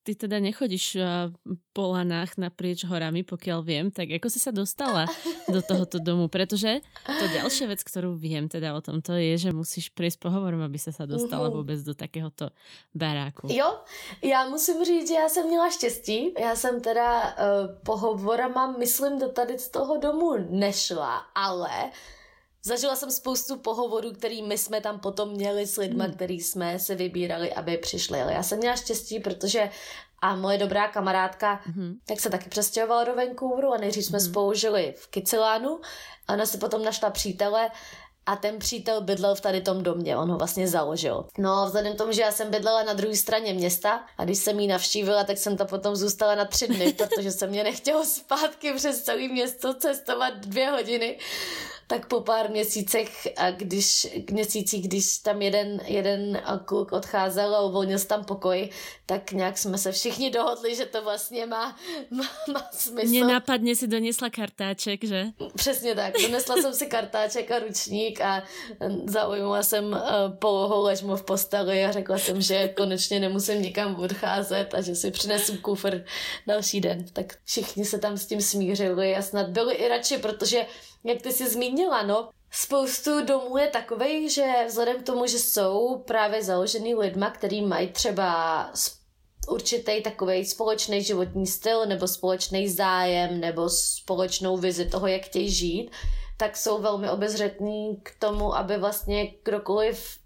ty 0.02 0.14
teda 0.14 0.38
nechodíš 0.38 0.96
po 1.74 1.92
lanách 1.92 2.38
naprieč 2.38 2.86
horami, 2.86 3.26
pokiaľ 3.26 3.58
viem, 3.66 3.86
tak 3.90 4.08
ako 4.14 4.30
si 4.30 4.38
sa 4.38 4.54
dostala 4.54 5.10
do 5.50 5.60
tohoto 5.60 5.98
domu? 5.98 6.30
Pretože 6.30 6.80
to 7.04 7.24
ďalšia 7.34 7.66
vec, 7.66 7.82
ktorú 7.82 8.14
viem 8.14 8.46
teda 8.46 8.72
o 8.72 8.80
tomto 8.80 9.18
je, 9.18 9.34
že 9.36 9.50
musíš 9.50 9.90
prejsť 9.90 10.22
pohovorom, 10.22 10.62
aby 10.62 10.78
sa 10.78 10.94
sa 10.94 11.04
dostala 11.04 11.50
uh-huh. 11.50 11.60
vôbec 11.60 11.76
do 11.82 11.92
takéhoto 11.92 12.54
baráku. 12.94 13.50
Jo, 13.50 13.82
já 14.22 14.48
musím 14.48 14.84
říct, 14.84 15.08
že 15.08 15.14
já 15.14 15.28
jsem 15.28 15.46
měla 15.46 15.70
štěstí. 15.74 16.34
Já 16.38 16.56
jsem 16.56 16.80
teda 16.80 17.22
uh, 17.22 17.32
pohovorama, 17.84 18.74
myslím, 18.78 19.18
do 19.18 19.28
tady 19.28 19.58
z 19.58 19.68
toho 19.68 19.96
domu 19.96 20.34
nešla, 20.50 21.16
ale 21.34 21.90
Zažila 22.66 22.96
jsem 22.96 23.10
spoustu 23.10 23.58
pohovorů, 23.58 24.12
který 24.12 24.42
my 24.42 24.58
jsme 24.58 24.80
tam 24.80 25.00
potom 25.00 25.30
měli 25.30 25.66
s 25.66 25.76
lidmi, 25.76 26.04
hmm. 26.04 26.14
který 26.14 26.40
jsme 26.40 26.78
se 26.78 26.94
vybírali, 26.94 27.52
aby 27.52 27.76
přišli. 27.76 28.22
Ale 28.22 28.32
já 28.32 28.42
jsem 28.42 28.58
měla 28.58 28.76
štěstí, 28.76 29.20
protože 29.20 29.70
a 30.24 30.36
moje 30.36 30.58
dobrá 30.58 30.88
kamarádka, 30.88 31.60
mm-hmm. 31.68 31.94
tak 32.06 32.20
se 32.20 32.30
taky 32.30 32.48
přestěhovala 32.48 33.04
do 33.04 33.14
Vancouveru 33.14 33.72
a 33.72 33.76
nejdřív 33.78 34.04
jsme 34.04 34.18
mm-hmm. 34.18 34.30
spolu 34.30 34.54
žili 34.54 34.94
v 34.98 35.06
Kicilánu 35.06 35.80
a 36.28 36.32
ona 36.32 36.46
si 36.46 36.58
potom 36.58 36.84
našla 36.84 37.10
přítele 37.10 37.70
a 38.26 38.36
ten 38.36 38.58
přítel 38.58 39.00
bydlel 39.00 39.34
v 39.34 39.40
tady 39.40 39.60
tom 39.60 39.82
domě, 39.82 40.16
on 40.16 40.30
ho 40.30 40.38
vlastně 40.38 40.68
založil. 40.68 41.24
No 41.38 41.66
vzhledem 41.66 41.94
k 41.94 41.98
tomu, 41.98 42.12
že 42.12 42.22
já 42.22 42.32
jsem 42.32 42.50
bydlela 42.50 42.82
na 42.82 42.92
druhé 42.92 43.16
straně 43.16 43.52
města 43.52 44.04
a 44.18 44.24
když 44.24 44.38
jsem 44.38 44.60
ji 44.60 44.66
navštívila, 44.66 45.24
tak 45.24 45.38
jsem 45.38 45.56
to 45.56 45.64
potom 45.64 45.96
zůstala 45.96 46.34
na 46.34 46.44
tři 46.44 46.68
dny, 46.68 46.92
protože 46.92 47.32
se 47.32 47.46
mě 47.46 47.64
nechtělo 47.64 48.04
zpátky 48.04 48.72
přes 48.72 49.02
celé 49.02 49.28
město 49.28 49.74
cestovat 49.74 50.34
dvě 50.34 50.70
hodiny 50.70 51.18
tak 51.86 52.08
po 52.08 52.20
pár 52.20 52.50
měsících, 52.50 53.28
a 53.36 53.50
když, 53.50 54.06
měsících, 54.30 54.88
když 54.88 55.18
tam 55.18 55.42
jeden, 55.42 55.80
jeden 55.86 56.42
kluk 56.64 56.92
odcházel 56.92 57.54
a 57.54 57.60
uvolnil 57.60 57.98
tam 57.98 58.24
pokoj, 58.24 58.68
tak 59.06 59.32
nějak 59.32 59.58
jsme 59.58 59.78
se 59.78 59.92
všichni 59.92 60.30
dohodli, 60.30 60.76
že 60.76 60.86
to 60.86 61.02
vlastně 61.02 61.46
má, 61.46 61.76
má, 62.10 62.24
má 62.52 62.68
smysl. 62.72 63.08
Mně 63.08 63.24
napadně 63.24 63.76
si 63.76 63.86
donesla 63.86 64.30
kartáček, 64.30 65.04
že? 65.04 65.26
Přesně 65.56 65.94
tak. 65.94 66.14
Donesla 66.22 66.56
jsem 66.56 66.74
si 66.74 66.86
kartáček 66.86 67.50
a 67.50 67.58
ručník 67.58 68.20
a 68.20 68.42
zaujmula 69.06 69.62
jsem 69.62 69.84
uh, 69.84 69.98
polohu 70.38 70.82
ležmu 70.82 71.16
v 71.16 71.22
posteli 71.22 71.84
a 71.84 71.92
řekla 71.92 72.18
jsem, 72.18 72.40
že 72.40 72.68
konečně 72.68 73.20
nemusím 73.20 73.62
nikam 73.62 73.94
odcházet 73.94 74.74
a 74.74 74.80
že 74.80 74.94
si 74.94 75.10
přinesu 75.10 75.56
kufr 75.56 76.04
další 76.46 76.80
den. 76.80 77.04
Tak 77.12 77.36
všichni 77.44 77.84
se 77.84 77.98
tam 77.98 78.16
s 78.16 78.26
tím 78.26 78.40
smířili 78.40 79.16
a 79.16 79.22
snad 79.22 79.48
byli 79.48 79.74
i 79.74 79.88
radši, 79.88 80.18
protože, 80.18 80.66
jak 81.04 81.22
ty 81.22 81.32
jsi 81.32 81.48
zmínila, 81.48 82.02
no, 82.02 82.28
Spoustu 82.56 83.24
domů 83.24 83.56
je 83.58 83.68
takových, 83.68 84.32
že 84.32 84.64
vzhledem 84.68 85.02
k 85.02 85.06
tomu, 85.06 85.26
že 85.26 85.38
jsou 85.38 85.98
právě 85.98 86.42
založený 86.42 86.94
lidma, 86.94 87.30
který 87.30 87.62
mají 87.62 87.88
třeba 87.88 88.70
určitý 89.48 90.02
takový 90.02 90.44
společný 90.44 91.02
životní 91.02 91.46
styl 91.46 91.86
nebo 91.86 92.08
společný 92.08 92.68
zájem 92.68 93.40
nebo 93.40 93.68
společnou 93.68 94.56
vizi 94.56 94.88
toho, 94.88 95.06
jak 95.06 95.22
chtějí 95.22 95.50
žít, 95.50 95.90
tak 96.36 96.56
jsou 96.56 96.78
velmi 96.78 97.10
obezřetní 97.10 97.96
k 98.02 98.10
tomu, 98.18 98.56
aby 98.56 98.78
vlastně 98.78 99.32
kdokoliv 99.44 100.18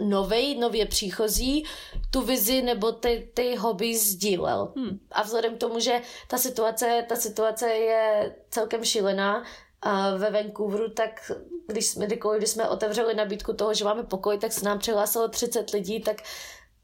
novej, 0.00 0.58
nově 0.58 0.86
příchozí, 0.86 1.64
tu 2.10 2.22
vizi 2.22 2.62
nebo 2.62 2.92
ty, 2.92 3.30
ty 3.34 3.56
hobby 3.56 3.98
sdílel. 3.98 4.72
Hmm. 4.76 4.98
A 5.12 5.22
vzhledem 5.22 5.54
k 5.56 5.60
tomu, 5.60 5.80
že 5.80 6.00
ta 6.28 6.38
situace, 6.38 7.04
ta 7.08 7.16
situace 7.16 7.68
je 7.68 8.34
celkem 8.50 8.84
šílená, 8.84 9.44
ve 10.18 10.30
Vancouveru, 10.30 10.90
tak 10.90 11.32
když 11.66 11.86
jsme, 11.86 12.06
kdykoliv, 12.06 12.38
když 12.38 12.50
jsme 12.50 12.68
otevřeli 12.68 13.14
nabídku 13.14 13.52
toho, 13.52 13.74
že 13.74 13.84
máme 13.84 14.02
pokoj, 14.02 14.38
tak 14.38 14.52
se 14.52 14.64
nám 14.64 14.78
přihlásilo 14.78 15.28
30 15.28 15.70
lidí, 15.70 16.00
tak 16.00 16.22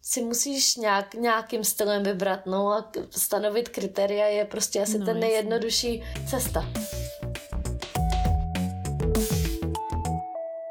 si 0.03 0.23
musíš 0.23 0.77
nějak, 0.77 1.15
nějakým 1.15 1.65
stylem 1.65 2.03
vybrat, 2.03 2.47
no 2.47 2.73
a 2.73 2.91
stanovit 3.11 3.69
kritéria 3.69 4.27
je 4.27 4.45
prostě 4.45 4.83
asi 4.83 4.99
no, 4.99 5.07
ten 5.07 5.21
nejjednodušší 5.21 6.03
cesta. 6.27 6.67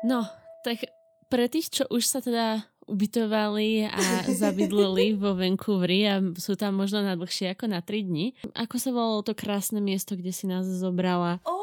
No, 0.03 0.27
tak 0.65 0.83
pre 1.31 1.47
tých, 1.47 1.71
čo 1.71 1.87
už 1.87 2.03
sa 2.03 2.19
teda 2.19 2.65
ubytovali 2.89 3.87
a 3.87 4.27
zabydlili 4.27 5.15
vo 5.21 5.31
Vancouveri 5.37 6.09
a 6.09 6.19
sú 6.35 6.59
tam 6.59 6.75
možno 6.81 7.05
na 7.05 7.15
dlhšie 7.15 7.55
ako 7.55 7.71
na 7.71 7.79
3 7.79 8.09
dní. 8.09 8.35
Ako 8.51 8.75
sa 8.75 8.91
volalo 8.91 9.23
to 9.23 9.31
krásne 9.31 9.79
miesto, 9.79 10.19
kde 10.19 10.35
si 10.35 10.49
nás 10.49 10.67
zobrala? 10.67 11.39
Oh, 11.47 11.60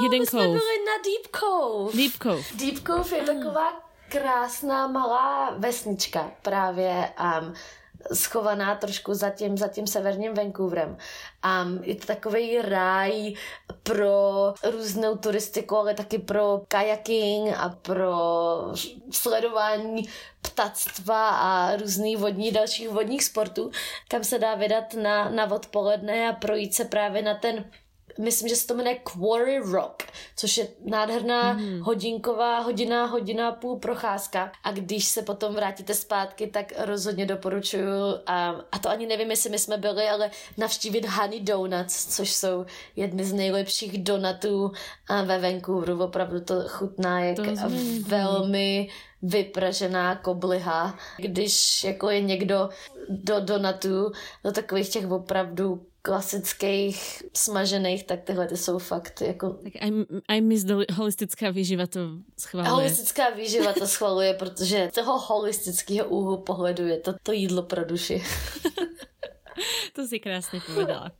jo, 0.00 0.02
Hidden 0.02 0.20
my 0.20 0.26
Cove. 0.26 0.42
jsme 0.42 0.48
byli 0.48 0.78
na 0.86 1.02
Deep 1.04 1.36
Cove. 1.36 1.96
Deep 1.96 2.12
Cove. 2.22 2.42
Deep 2.54 2.86
Cove 2.86 3.16
je 3.16 3.22
taková 3.22 3.72
krásná 4.08 4.86
malá 4.86 5.54
vesnička 5.58 6.30
právě 6.42 7.12
um, 7.40 7.54
schovaná 8.12 8.74
trošku 8.74 9.14
za 9.14 9.30
tím, 9.30 9.58
za 9.58 9.68
tím 9.68 9.86
severním 9.86 10.34
Vancouverem. 10.34 10.96
A 11.42 11.66
je 11.82 11.94
to 11.94 12.06
takový 12.06 12.62
ráj 12.62 13.34
pro 13.82 14.54
různou 14.70 15.16
turistiku, 15.16 15.76
ale 15.76 15.94
taky 15.94 16.18
pro 16.18 16.60
kajaking 16.68 17.54
a 17.56 17.68
pro 17.68 18.12
sledování 19.10 20.08
ptactva 20.42 21.28
a 21.28 21.76
různý 21.76 22.16
vodní, 22.16 22.52
dalších 22.52 22.88
vodních 22.88 23.24
sportů, 23.24 23.70
kam 24.08 24.24
se 24.24 24.38
dá 24.38 24.54
vydat 24.54 24.94
na, 24.94 25.30
na 25.30 25.52
odpoledne 25.52 26.28
a 26.28 26.32
projít 26.32 26.74
se 26.74 26.84
právě 26.84 27.22
na 27.22 27.34
ten 27.34 27.64
myslím, 28.18 28.48
že 28.48 28.56
se 28.56 28.66
to 28.66 28.74
jmenuje 28.74 28.98
Quarry 29.04 29.58
Rock, 29.58 30.02
což 30.36 30.56
je 30.56 30.68
nádherná 30.84 31.52
mm. 31.52 31.80
hodinková, 31.80 32.58
hodina, 32.58 33.06
hodina 33.06 33.52
půl 33.52 33.78
procházka. 33.78 34.52
A 34.64 34.72
když 34.72 35.04
se 35.04 35.22
potom 35.22 35.54
vrátíte 35.54 35.94
zpátky, 35.94 36.46
tak 36.46 36.72
rozhodně 36.78 37.26
doporučuju, 37.26 38.18
a, 38.26 38.56
a 38.72 38.78
to 38.78 38.88
ani 38.88 39.06
nevím, 39.06 39.30
jestli 39.30 39.50
my 39.50 39.58
jsme 39.58 39.76
byli, 39.76 40.08
ale 40.08 40.30
navštívit 40.56 41.06
Honey 41.08 41.40
Donuts, 41.40 42.16
což 42.16 42.32
jsou 42.32 42.66
jedny 42.96 43.24
z 43.24 43.32
nejlepších 43.32 44.02
donutů 44.02 44.72
ve 45.24 45.38
Vancouveru. 45.38 46.04
Opravdu 46.04 46.40
to 46.40 46.54
chutná 46.68 47.20
jak 47.20 47.36
to 47.36 47.42
velmi 48.06 48.88
vypražená 49.22 50.16
kobliha. 50.16 50.98
Když 51.16 51.84
jako 51.84 52.10
je 52.10 52.20
někdo 52.20 52.68
do 53.08 53.40
donatů, 53.40 54.12
do 54.44 54.52
takových 54.52 54.88
těch 54.88 55.10
opravdu 55.10 55.86
klasických 56.04 57.24
smažených, 57.32 58.04
tak 58.04 58.28
tyhle 58.28 58.46
ty 58.46 58.56
jsou 58.56 58.78
fakt 58.78 59.20
jako... 59.20 59.50
Tak 59.50 59.72
aj, 59.80 59.90
aj 60.28 60.40
mis 60.40 60.64
holistická 60.92 61.48
výživa 61.50 61.86
to 61.88 62.20
schvaluje. 62.36 62.70
Holistická 62.70 63.30
výživa 63.32 63.72
to 63.72 63.86
schvaluje, 63.88 64.34
protože 64.34 64.90
toho 64.94 65.18
holistického 65.18 66.08
úhlu 66.08 66.36
pohledu 66.44 66.86
je 66.86 67.00
to, 67.00 67.14
to 67.22 67.32
jídlo 67.32 67.62
pro 67.62 67.84
duši. 67.84 68.22
to 69.92 70.06
si 70.06 70.20
krásně 70.20 70.60
povedala. 70.60 71.10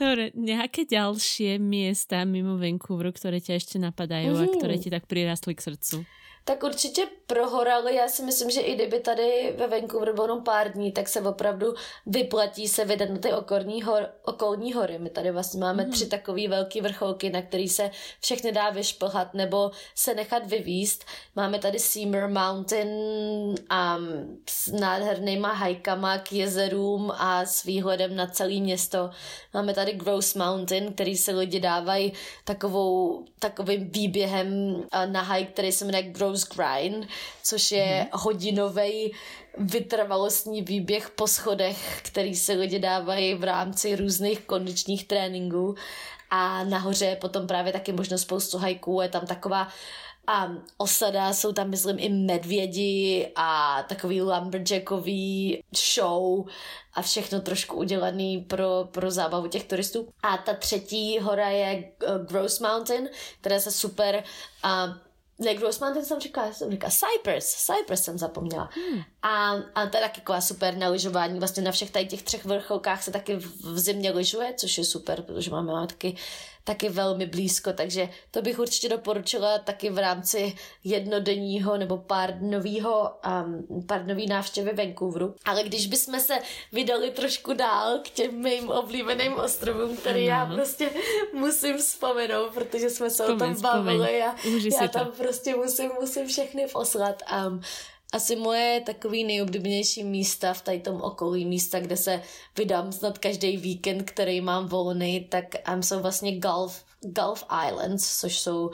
Dobre, 0.00 0.32
nejaké 0.32 0.88
ďalšie 0.88 1.60
miesta 1.60 2.24
mimo 2.24 2.56
Vancouveru, 2.56 3.12
ktoré 3.12 3.38
ťa 3.44 3.60
ešte 3.60 3.76
napadajú 3.76 4.32
mm. 4.32 4.40
a 4.40 4.46
ktoré 4.48 4.74
ti 4.80 4.88
tak 4.88 5.04
prirastli 5.04 5.52
k 5.52 5.64
srdcu? 5.68 5.96
Tak 6.44 6.62
určitě 6.62 7.06
pro 7.26 7.50
horaly, 7.50 7.94
já 7.94 8.08
si 8.08 8.22
myslím, 8.22 8.50
že 8.50 8.60
i 8.60 8.74
kdyby 8.74 9.00
tady 9.00 9.54
ve 9.58 9.66
Vancouveru 9.66 10.14
bylo 10.14 10.40
pár 10.40 10.72
dní, 10.72 10.92
tak 10.92 11.08
se 11.08 11.20
opravdu 11.20 11.74
vyplatí 12.06 12.68
se 12.68 12.84
vydat 12.84 13.08
na 13.08 13.18
ty 13.18 13.32
okolní, 13.32 13.82
hor, 13.82 14.08
okolní 14.22 14.72
hory. 14.72 14.98
My 14.98 15.10
tady 15.10 15.30
vlastně 15.30 15.60
máme 15.60 15.84
mm. 15.84 15.92
tři 15.92 16.06
takové 16.06 16.48
velké 16.48 16.82
vrcholky, 16.82 17.30
na 17.30 17.42
který 17.42 17.68
se 17.68 17.90
všechny 18.20 18.52
dá 18.52 18.70
vyšplhat 18.70 19.34
nebo 19.34 19.70
se 19.94 20.14
nechat 20.14 20.46
vyvíst. 20.46 21.04
Máme 21.36 21.58
tady 21.58 21.78
Seymour 21.78 22.28
Mountain 22.28 22.88
a 23.70 23.98
s 24.50 24.66
nádhernýma 24.66 25.52
hajkama 25.52 26.18
k 26.18 26.32
jezerům 26.32 27.12
a 27.16 27.44
s 27.44 27.64
výhledem 27.64 28.16
na 28.16 28.26
celé 28.26 28.60
město. 28.60 29.10
Máme 29.54 29.74
tady 29.74 29.92
Gross 29.92 30.34
Mountain, 30.34 30.92
který 30.92 31.16
se 31.16 31.32
lidi 31.32 31.60
dávají 31.60 32.12
takovou, 32.44 33.24
takovým 33.38 33.90
výběhem 33.90 34.76
na 35.06 35.22
hike, 35.22 35.52
který 35.52 35.72
se 35.72 35.84
jmenuje 35.84 36.02
Gross 36.02 36.31
Rose 36.32 36.46
Grind, 36.56 37.08
což 37.42 37.72
je 37.72 37.84
mm-hmm. 37.84 38.18
hodinový 38.18 39.12
vytrvalostní 39.58 40.62
výběh 40.62 41.10
po 41.10 41.26
schodech, 41.26 42.00
který 42.02 42.36
se 42.36 42.52
lidi 42.52 42.78
dávají 42.78 43.34
v 43.34 43.44
rámci 43.44 43.96
různých 43.96 44.40
kondičních 44.40 45.08
tréninků 45.08 45.74
a 46.30 46.64
nahoře 46.64 47.06
je 47.06 47.16
potom 47.16 47.46
právě 47.46 47.72
taky 47.72 47.92
možnost 47.92 48.22
spoustu 48.22 48.58
hajků, 48.58 49.00
je 49.00 49.08
tam 49.08 49.26
taková 49.26 49.68
a 50.26 50.50
osada, 50.76 51.32
jsou 51.32 51.52
tam 51.52 51.70
myslím 51.70 51.96
i 51.98 52.08
medvědi 52.08 53.32
a 53.36 53.82
takový 53.88 54.22
lumberjackový 54.22 55.62
show 55.94 56.46
a 56.94 57.02
všechno 57.02 57.40
trošku 57.40 57.76
udělaný 57.76 58.38
pro, 58.38 58.88
pro 58.90 59.10
zábavu 59.10 59.48
těch 59.48 59.64
turistů. 59.64 60.08
A 60.22 60.36
ta 60.36 60.54
třetí 60.54 61.18
hora 61.18 61.48
je 61.48 61.92
Gross 62.28 62.60
Mountain, 62.60 63.08
která 63.40 63.60
se 63.60 63.70
super 63.70 64.24
a 64.62 64.94
like, 65.44 65.62
Rosemont, 65.62 66.04
sem 66.04 66.20
čekala, 66.20 66.52
sem 66.52 66.70
rekla, 66.70 66.90
Cypress, 66.90 67.66
Cypress 67.66 68.04
sem 68.04 68.18
zapomnila. 68.18 68.68
Hmm. 68.74 69.04
A, 69.22 69.52
a 69.74 69.86
to 69.86 69.96
je 69.96 70.02
taky 70.02 70.20
taková 70.20 70.40
super 70.40 70.76
na 70.76 70.88
lyžování, 70.88 71.38
vlastně 71.38 71.62
na 71.62 71.72
všech 71.72 71.90
tady 71.90 72.06
těch 72.06 72.22
třech 72.22 72.44
vrcholkách 72.44 73.02
se 73.02 73.10
taky 73.10 73.36
v, 73.36 73.78
zimě 73.78 74.10
lyžuje, 74.10 74.54
což 74.56 74.78
je 74.78 74.84
super, 74.84 75.22
protože 75.22 75.50
máme, 75.50 75.72
máme 75.72 75.86
taky 75.86 76.16
taky 76.64 76.88
velmi 76.88 77.26
blízko, 77.26 77.72
takže 77.72 78.08
to 78.30 78.42
bych 78.42 78.58
určitě 78.58 78.88
doporučila 78.88 79.58
taky 79.58 79.90
v 79.90 79.98
rámci 79.98 80.54
jednodenního 80.84 81.76
nebo 81.76 81.98
pár 81.98 82.38
dnovýho, 82.38 83.10
um, 83.44 83.86
pár 83.86 84.04
dnový 84.04 84.26
návštěvy 84.26 84.72
Vancouveru. 84.72 85.34
Ale 85.44 85.64
když 85.64 85.86
bychom 85.86 86.20
se 86.20 86.38
vydali 86.72 87.10
trošku 87.10 87.54
dál 87.54 87.98
k 87.98 88.10
těm 88.10 88.42
mým 88.42 88.70
oblíbeným 88.70 89.34
ostrovům, 89.34 89.96
který 89.96 90.24
já 90.24 90.46
prostě 90.46 90.90
musím 91.32 91.78
vzpomenout, 91.78 92.54
protože 92.54 92.90
jsme 92.90 93.10
se 93.10 93.22
vzpomeň, 93.22 93.50
o 93.50 93.54
tom 93.54 93.62
bavili 93.62 94.22
a 94.22 94.34
já 94.80 94.88
tam 94.88 95.06
to. 95.06 95.12
prostě 95.12 95.56
musím, 95.56 95.90
musím 96.00 96.28
všechny 96.28 96.66
poslat. 96.72 97.22
Um, 97.46 97.60
asi 98.12 98.36
moje 98.36 98.80
takový 98.86 99.24
nejobdobnější 99.24 100.04
místa 100.04 100.54
v 100.54 100.62
tady 100.62 100.80
tom 100.80 101.02
okolí, 101.02 101.44
místa, 101.44 101.80
kde 101.80 101.96
se 101.96 102.22
vydám 102.58 102.92
snad 102.92 103.18
každý 103.18 103.56
víkend, 103.56 104.02
který 104.02 104.40
mám 104.40 104.68
volný, 104.68 105.20
tak 105.20 105.44
um, 105.74 105.82
jsou 105.82 106.00
vlastně 106.00 106.38
Gulf, 106.38 106.84
Gulf 107.00 107.44
Islands, 107.68 108.20
což 108.20 108.40
jsou 108.40 108.70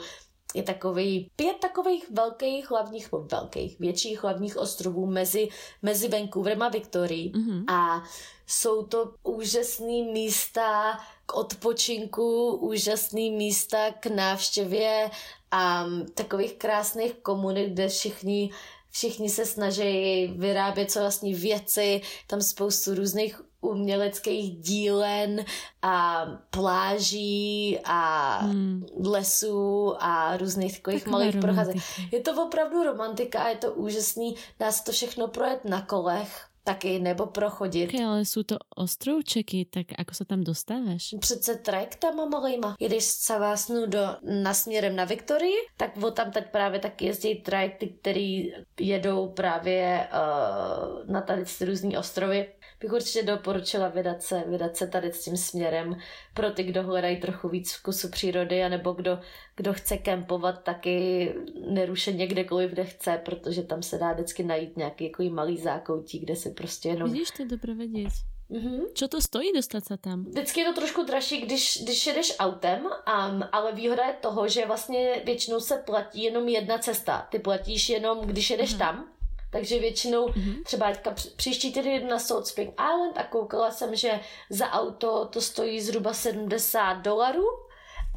je 0.53 0.63
takový 0.63 1.31
pět 1.35 1.57
takových 1.61 2.11
velkých 2.11 2.69
hlavních, 2.69 3.09
velkých, 3.11 3.79
větších 3.79 4.23
hlavních 4.23 4.57
ostrovů 4.57 5.05
mezi, 5.05 5.49
mezi 5.81 6.07
Vancouverem 6.07 6.61
a 6.61 6.69
Victorií. 6.69 7.31
Mm-hmm. 7.31 7.73
A 7.73 8.03
jsou 8.47 8.83
to 8.83 9.13
úžasné 9.23 10.03
místa 10.13 10.99
k 11.25 11.35
odpočinku, 11.35 12.51
úžasné 12.51 13.21
místa 13.21 13.91
k 13.99 14.05
návštěvě 14.05 15.09
a 15.51 15.85
takových 16.13 16.53
krásných 16.53 17.13
komunit, 17.13 17.69
kde 17.69 17.87
všichni 17.87 18.49
všichni 18.91 19.29
se 19.29 19.45
snaží 19.45 20.27
vyrábět 20.37 20.91
co 20.91 20.99
vlastní 20.99 21.33
věci, 21.33 22.01
tam 22.27 22.41
spoustu 22.41 22.95
různých 22.95 23.41
uměleckých 23.61 24.59
dílen 24.59 25.45
a 25.81 26.25
pláží 26.49 27.79
a 27.83 28.37
hmm. 28.37 28.85
lesů 29.05 29.95
a 29.99 30.37
různých 30.37 30.77
takových 30.77 31.03
Taková 31.03 31.17
malých 31.17 31.37
procházek. 31.37 31.75
Je 32.11 32.19
to 32.19 32.43
opravdu 32.43 32.83
romantika 32.83 33.43
a 33.43 33.49
je 33.49 33.55
to 33.55 33.73
úžasný. 33.73 34.35
Dá 34.59 34.71
se 34.71 34.83
to 34.83 34.91
všechno 34.91 35.27
projet 35.27 35.65
na 35.65 35.81
kolech 35.81 36.48
taky, 36.69 36.99
nebo 36.99 37.25
prochodit. 37.25 37.89
Okay, 37.89 38.05
ale 38.05 38.25
jsou 38.25 38.43
to 38.43 38.57
ostrovčeky, 38.75 39.65
tak 39.65 39.85
ako 39.97 40.13
se 40.13 40.25
tam 40.25 40.43
dostáváš? 40.43 41.15
Přece 41.19 41.55
trajektama 41.55 42.25
malýma. 42.25 42.75
Jedeš 42.79 43.03
z 43.03 43.25
Savásnu 43.25 43.85
do, 43.85 43.99
na 44.21 44.53
směrem 44.53 44.95
na 44.95 45.05
Viktorii, 45.05 45.55
tak 45.77 45.97
o 45.97 46.11
tam 46.11 46.31
teď 46.31 46.45
právě 46.51 46.79
tak 46.79 47.01
jezdí 47.01 47.35
trajekty, 47.35 47.87
které 47.87 48.43
jedou 48.79 49.27
právě 49.27 50.07
uh, 50.13 51.11
na 51.11 51.21
tady 51.21 51.43
různý 51.65 51.97
ostrovy 51.97 52.47
bych 52.81 52.93
určitě 52.93 53.23
doporučila 53.23 53.87
vydat 53.87 54.21
se, 54.21 54.43
vydat 54.47 54.77
se 54.77 54.87
tady 54.87 55.13
s 55.13 55.23
tím 55.23 55.37
směrem 55.37 55.97
pro 56.33 56.51
ty, 56.51 56.63
kdo 56.63 56.83
hledají 56.83 57.17
trochu 57.17 57.49
víc 57.49 57.73
vkusu 57.73 58.09
přírody, 58.09 58.63
anebo 58.63 58.93
kdo, 58.93 59.19
kdo 59.55 59.73
chce 59.73 59.97
kempovat 59.97 60.63
taky 60.63 61.33
nerušeně 61.69 62.27
kdekoliv, 62.27 62.71
kde 62.71 62.85
chce, 62.85 63.21
protože 63.25 63.63
tam 63.63 63.83
se 63.83 63.97
dá 63.97 64.13
vždycky 64.13 64.43
najít 64.43 64.77
nějaký 64.77 65.03
jako 65.03 65.23
malý 65.23 65.57
zákoutí, 65.57 66.19
kde 66.19 66.35
si 66.35 66.49
prostě 66.49 66.89
jenom... 66.89 67.11
Vidíš, 67.11 67.31
to 67.31 67.41
je 67.41 67.47
dobré 67.47 67.73
vědět. 67.73 68.09
Mm-hmm. 68.51 68.81
Čo 68.93 69.07
to 69.07 69.21
stojí 69.21 69.53
dostat 69.53 69.85
se 69.85 69.97
tam? 69.97 70.25
Vždycky 70.25 70.59
je 70.59 70.65
to 70.65 70.73
trošku 70.73 71.03
dražší, 71.03 71.41
když, 71.41 71.79
když 71.83 72.07
jedeš 72.07 72.35
autem, 72.39 72.81
um, 72.85 73.43
ale 73.51 73.73
výhoda 73.73 74.05
je 74.05 74.13
toho, 74.13 74.47
že 74.47 74.65
vlastně 74.65 75.21
většinou 75.25 75.59
se 75.59 75.77
platí 75.77 76.23
jenom 76.23 76.47
jedna 76.47 76.77
cesta. 76.77 77.27
Ty 77.31 77.39
platíš 77.39 77.89
jenom, 77.89 78.19
když 78.19 78.49
jedeš 78.49 78.73
Aha. 78.73 78.79
tam, 78.79 79.11
takže 79.51 79.79
většinou 79.79 80.27
mm-hmm. 80.27 80.63
třeba 80.63 80.91
teďka 80.91 81.15
příští 81.35 81.73
týden 81.73 82.07
na 82.07 82.19
South 82.19 82.47
Spring 82.47 82.73
Island 82.73 83.17
a 83.17 83.23
koukala 83.23 83.71
jsem, 83.71 83.95
že 83.95 84.19
za 84.49 84.71
auto 84.71 85.25
to 85.25 85.41
stojí 85.41 85.81
zhruba 85.81 86.13
70 86.13 86.93
dolarů 86.93 87.45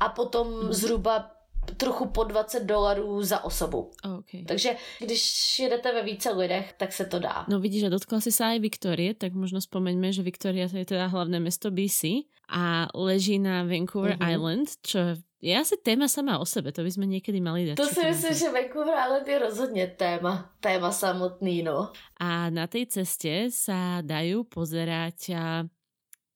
a 0.00 0.08
potom 0.08 0.48
mm-hmm. 0.48 0.72
zhruba 0.72 1.30
trochu 1.76 2.06
po 2.06 2.24
20 2.24 2.64
dolarů 2.64 3.22
za 3.22 3.44
osobu. 3.44 3.90
Okay. 4.18 4.44
Takže 4.44 4.76
když 4.98 5.58
jedete 5.58 5.92
ve 5.92 6.02
více 6.02 6.30
lidech, 6.30 6.74
tak 6.76 6.92
se 6.92 7.04
to 7.06 7.18
dá. 7.18 7.46
No 7.48 7.60
vidíš, 7.60 7.86
že 7.86 7.94
dotkla 7.94 8.18
si 8.20 8.34
sa 8.34 8.50
aj 8.50 8.58
Viktorie, 8.58 9.14
tak 9.14 9.32
možno 9.38 9.62
spomeňme, 9.62 10.10
že 10.10 10.26
Viktoria 10.26 10.66
je 10.66 10.86
teda 10.86 11.06
hlavné 11.06 11.38
mesto 11.38 11.70
BC 11.70 12.26
a 12.50 12.90
leží 12.94 13.38
na 13.38 13.62
Vancouver 13.62 14.18
uh-huh. 14.18 14.26
Island, 14.26 14.68
čo 14.82 15.22
je 15.42 15.50
asi 15.58 15.74
téma 15.82 16.06
sama 16.06 16.38
o 16.38 16.46
sebe, 16.46 16.70
to 16.70 16.86
by 16.86 16.90
sme 16.94 17.10
niekedy 17.10 17.42
mali 17.42 17.66
dať. 17.66 17.74
To 17.74 17.90
si 17.90 17.98
myslím, 17.98 18.34
že 18.34 18.54
Vancouver 18.54 18.94
Island 18.94 19.26
je 19.28 19.38
rozhodně 19.38 19.86
téma, 19.86 20.54
téma 20.60 20.92
samotný, 20.92 21.62
no. 21.62 21.90
A 22.20 22.50
na 22.50 22.70
tej 22.70 22.86
ceste 22.86 23.50
sa 23.50 24.06
dajú 24.06 24.46
pozerať 24.46 25.34
a 25.34 25.66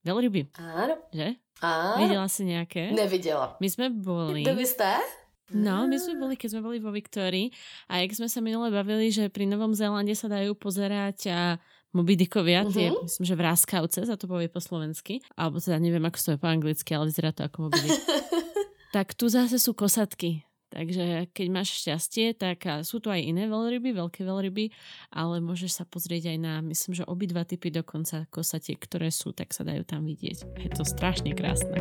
veľryby. 0.02 0.50
Áno. 0.58 0.98
Že? 1.14 1.38
Áno. 1.62 1.94
Videla 2.02 2.26
si 2.26 2.42
nejaké? 2.50 2.90
Nevidela. 2.90 3.54
My 3.62 3.68
sme 3.70 3.86
boli. 3.94 4.42
To 4.42 4.58
by 4.58 4.66
ste? 4.66 4.90
No, 5.54 5.86
my 5.86 5.94
sme 5.94 6.18
boli, 6.18 6.34
keď 6.34 6.58
sme 6.58 6.62
boli 6.66 6.82
vo 6.82 6.90
Viktórii 6.90 7.54
a 7.86 8.02
jak 8.02 8.10
sme 8.10 8.26
sa 8.26 8.42
minule 8.42 8.66
bavili, 8.74 9.14
že 9.14 9.30
pri 9.30 9.46
Novom 9.46 9.70
Zélande 9.70 10.18
sa 10.18 10.26
dajú 10.26 10.58
pozerať 10.58 11.30
a 11.30 11.40
Mobidikovia, 11.94 12.66
uh-huh. 12.66 12.74
tie, 12.74 12.90
mhm. 12.90 13.06
myslím, 13.06 13.24
že 13.24 13.38
vráskavce, 13.38 13.98
za 14.04 14.18
to 14.18 14.26
povie 14.26 14.50
po 14.50 14.58
slovensky, 14.58 15.22
alebo 15.38 15.62
teda 15.62 15.78
neviem, 15.78 16.02
ako 16.02 16.18
to 16.18 16.30
je 16.34 16.38
po 16.42 16.50
anglicky, 16.50 16.90
ale 16.92 17.08
vyzerá 17.08 17.30
to 17.30 17.46
ako 17.46 17.70
Mobidik. 17.70 17.94
tak 18.96 19.12
tu 19.12 19.28
zase 19.28 19.60
sú 19.60 19.76
kosatky. 19.76 20.48
Takže 20.72 21.28
keď 21.36 21.46
máš 21.52 21.84
šťastie, 21.84 22.32
tak 22.32 22.64
sú 22.80 22.96
tu 22.96 23.12
aj 23.12 23.20
iné 23.20 23.44
veľryby, 23.44 23.92
veľké 23.92 24.24
veľryby, 24.24 24.72
ale 25.12 25.44
môžeš 25.44 25.78
sa 25.78 25.84
pozrieť 25.84 26.32
aj 26.32 26.38
na, 26.40 26.64
myslím, 26.64 26.96
že 26.96 27.04
obidva 27.04 27.44
typy 27.44 27.68
dokonca 27.68 28.24
kosatiek, 28.32 28.80
ktoré 28.80 29.12
sú, 29.12 29.36
tak 29.36 29.52
sa 29.52 29.68
dajú 29.68 29.84
tam 29.84 30.08
vidieť. 30.08 30.48
Je 30.64 30.70
to 30.72 30.88
strašne 30.88 31.36
krásne. 31.36 31.76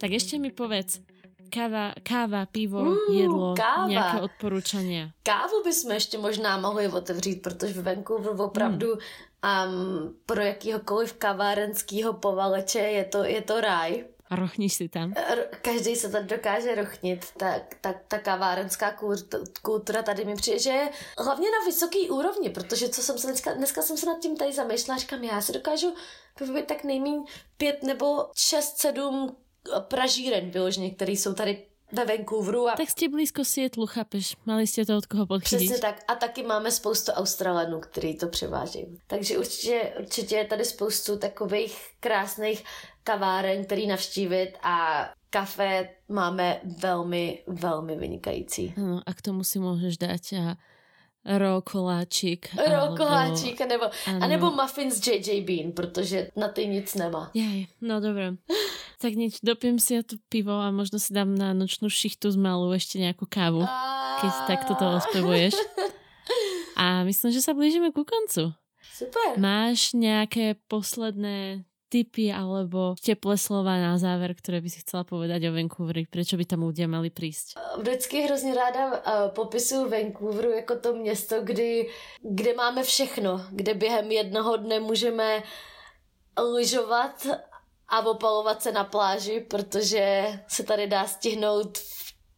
Tak 0.00 0.08
ešte 0.08 0.40
mi 0.40 0.48
povedz, 0.48 1.04
káva, 1.52 1.92
káva 2.00 2.48
pivo, 2.48 2.80
mm, 2.80 3.12
jedlo, 3.12 3.52
káva. 3.52 3.92
nějaké 3.92 4.18
odporúčania. 4.24 5.12
Kávu 5.22 5.62
bychom 5.64 5.92
ještě 5.92 6.18
možná 6.18 6.56
mohli 6.56 6.88
otevřít, 6.88 7.42
protože 7.42 7.76
v 7.76 7.84
Vancouveru 7.84 8.44
opravdu 8.44 8.88
mm. 8.88 9.00
um, 9.44 10.16
pro 10.26 10.40
jakýhokoliv 10.40 11.12
kavárenského 11.12 12.12
povaleče 12.12 12.78
je 12.78 13.04
to, 13.04 13.24
je 13.24 13.42
to 13.42 13.60
ráj. 13.60 14.13
A 14.30 14.36
rochníš 14.36 14.74
si 14.74 14.88
tam? 14.88 15.14
Každý 15.62 15.96
se 15.96 16.08
tam 16.08 16.26
dokáže 16.26 16.74
rochnit. 16.74 17.26
Tak, 17.36 17.62
tak 17.80 17.96
ta 18.08 18.18
kavárenská 18.18 18.96
kultura 19.62 20.02
tady 20.02 20.24
mi 20.24 20.34
přijde, 20.34 20.58
že 20.58 20.70
je 20.70 20.90
hlavně 21.18 21.50
na 21.50 21.66
vysoký 21.66 22.10
úrovni, 22.10 22.50
protože 22.50 22.88
co 22.88 23.02
jsem 23.02 23.18
se 23.18 23.26
dneska, 23.26 23.54
dneska 23.54 23.82
jsem 23.82 23.96
se 23.96 24.06
nad 24.06 24.18
tím 24.18 24.36
tady 24.36 24.52
zamýšlela, 24.52 24.98
říkám, 24.98 25.24
já 25.24 25.40
si 25.40 25.52
dokážu 25.52 25.94
vypít 26.40 26.66
tak 26.66 26.84
nejméně 26.84 27.24
pět 27.56 27.82
nebo 27.82 28.26
šest, 28.36 28.78
sedm 28.78 29.36
pražíren 29.80 30.50
vyloženě, 30.50 30.90
které 30.90 31.12
jsou 31.12 31.34
tady 31.34 31.66
ve 31.92 32.04
Vancouveru. 32.04 32.68
A... 32.68 32.76
Tak 32.76 32.90
jste 32.90 33.08
blízko 33.08 33.44
Sietlu, 33.44 33.86
chápeš? 33.86 34.36
Mali 34.46 34.66
jste 34.66 34.86
to 34.86 34.96
od 34.96 35.06
koho 35.06 35.26
podchytit. 35.26 35.58
Přesně 35.58 35.78
tak. 35.78 36.04
A 36.08 36.14
taky 36.14 36.42
máme 36.42 36.70
spoustu 36.70 37.12
Australanů, 37.12 37.80
který 37.80 38.18
to 38.18 38.28
převáží. 38.28 38.98
Takže 39.06 39.38
určitě, 39.38 39.94
určitě 40.00 40.36
je 40.36 40.44
tady 40.44 40.64
spoustu 40.64 41.18
takových 41.18 41.78
krásných 42.00 42.64
kaváren, 43.04 43.64
který 43.64 43.86
navštívit 43.86 44.52
a 44.62 45.08
kafe 45.30 45.88
máme 46.08 46.60
velmi, 46.80 47.42
velmi 47.46 47.96
vynikající. 47.96 48.74
No, 48.76 49.00
a 49.06 49.14
k 49.14 49.22
tomu 49.22 49.44
si 49.44 49.58
můžeš 49.58 49.98
dát 49.98 50.20
a 50.32 50.56
rokoláčik. 51.38 52.54
Rokoláčik, 52.54 53.60
alebo, 53.60 53.84
nebo, 54.06 54.24
anebo 54.24 54.50
muffins 54.50 55.06
JJ 55.06 55.40
Bean, 55.40 55.72
protože 55.72 56.30
na 56.36 56.48
ty 56.48 56.66
nic 56.66 56.94
nemá. 56.94 57.30
Jej, 57.34 57.66
no 57.80 58.00
dobré. 58.00 58.32
Tak 58.94 59.20
nič, 59.20 59.44
dopím 59.44 59.76
si 59.76 60.00
ja 60.00 60.02
to 60.06 60.16
pivo 60.32 60.54
a 60.54 60.72
možno 60.72 60.96
si 60.96 61.12
dám 61.12 61.36
na 61.36 61.52
nočnú 61.52 61.92
šichtu 61.92 62.32
z 62.32 62.40
malu 62.40 62.72
ešte 62.72 62.96
nejakú 62.96 63.28
kávu, 63.28 63.60
keď 64.22 64.32
takto 64.48 64.72
to 64.80 64.86
ospevuješ. 64.96 65.52
A 66.80 67.04
myslím, 67.04 67.30
že 67.36 67.44
sa 67.44 67.52
blížime 67.52 67.92
ku 67.92 68.08
koncu. 68.08 68.56
Super. 68.80 69.36
Máš 69.36 69.92
nejaké 69.92 70.56
posledné 70.72 71.68
tipy 71.94 72.34
alebo 72.34 72.98
teplé 72.98 73.38
slova 73.38 73.78
na 73.78 73.94
záver, 73.94 74.34
které 74.34 74.58
by 74.58 74.70
si 74.70 74.82
chcela 74.82 75.06
povedať 75.06 75.46
o 75.46 75.54
Vancouveri? 75.54 76.10
Prečo 76.10 76.34
by 76.34 76.42
tam 76.42 76.66
ľudia 76.66 76.90
mali 76.90 77.14
prísť? 77.14 77.54
Vždycky 77.78 78.26
hrozně 78.26 78.54
ráda 78.54 78.86
uh, 78.86 79.30
popisuju 79.30 79.88
Vancouveru 79.88 80.50
jako 80.50 80.74
to 80.76 80.92
město, 80.92 81.36
kdy, 81.42 81.90
kde 82.22 82.54
máme 82.54 82.82
všechno, 82.82 83.46
kde 83.50 83.74
během 83.74 84.10
jednoho 84.10 84.56
dne 84.56 84.80
můžeme 84.80 85.42
lyžovat 86.54 87.26
a 87.88 88.00
opalovat 88.06 88.62
se 88.62 88.72
na 88.72 88.84
pláži, 88.84 89.40
protože 89.40 90.26
se 90.48 90.62
tady 90.62 90.86
dá 90.86 91.06
stihnout 91.06 91.78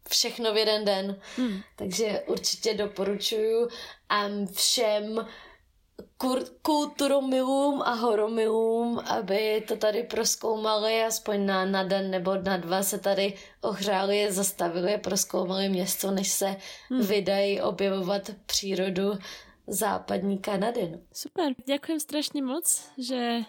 všechno 0.08 0.52
v 0.52 0.56
jeden 0.56 0.84
den. 0.84 1.20
Hmm. 1.36 1.60
Takže 1.76 2.22
určitě 2.26 2.74
doporučuju 2.74 3.60
um, 3.62 4.46
všem 4.46 5.26
kulturomilům 6.62 7.82
a 7.82 7.92
horomilům, 7.94 8.98
aby 8.98 9.64
to 9.68 9.76
tady 9.76 10.02
proskoumali 10.02 11.04
aspoň 11.04 11.46
na, 11.46 11.64
na 11.64 11.84
den 11.84 12.10
nebo 12.10 12.34
na 12.34 12.56
dva 12.56 12.82
se 12.82 12.98
tady 12.98 13.34
ohřáli, 13.60 14.32
zastavili, 14.32 14.98
proskoumali 14.98 15.68
město, 15.68 16.10
než 16.10 16.28
se 16.28 16.56
hmm. 16.90 17.00
vydají 17.00 17.60
objevovat 17.60 18.30
přírodu 18.46 19.12
západní 19.66 20.38
Kanady. 20.38 20.88
No. 20.92 20.98
Super, 21.12 21.52
ďakujem 21.66 21.98
strašne 22.00 22.38
moc, 22.38 22.86
že 22.94 23.42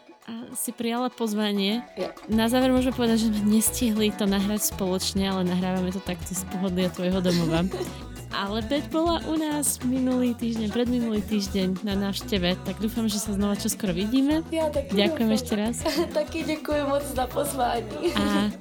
si 0.57 0.71
prijala 0.73 1.13
pozvanie. 1.13 1.85
Yeah. 1.95 2.11
Na 2.27 2.49
záver 2.49 2.73
môžeme 2.73 2.97
povedať, 2.97 3.23
že 3.23 3.27
sme 3.31 3.47
nestihli 3.47 4.11
to 4.11 4.25
nahrať 4.27 4.75
spoločne, 4.75 5.29
ale 5.29 5.47
nahrávame 5.47 5.93
to 5.93 6.01
takto 6.03 6.35
z 6.35 6.43
pohodlia 6.51 6.91
tvojho 6.91 7.21
domova. 7.23 7.63
Ale 8.37 8.61
Beť 8.61 8.93
bola 8.93 9.17
u 9.25 9.33
nás 9.33 9.81
minulý 9.81 10.37
týždeň, 10.37 10.69
predminulý 10.69 11.25
týždeň 11.25 11.81
na 11.81 11.97
návšteve, 11.97 12.53
tak 12.69 12.77
dúfam, 12.77 13.09
že 13.09 13.17
sa 13.17 13.33
znova 13.33 13.57
čoskoro 13.57 13.97
vidíme. 13.97 14.45
Ja 14.53 14.69
taky 14.69 14.93
Ďakujem 14.93 15.29
ešte 15.33 15.53
raz. 15.57 15.81
taky 16.21 16.45
ďakujem 16.45 16.85
moc 16.85 17.01
za 17.01 17.25
pozvání. 17.25 18.13
A 18.13 18.53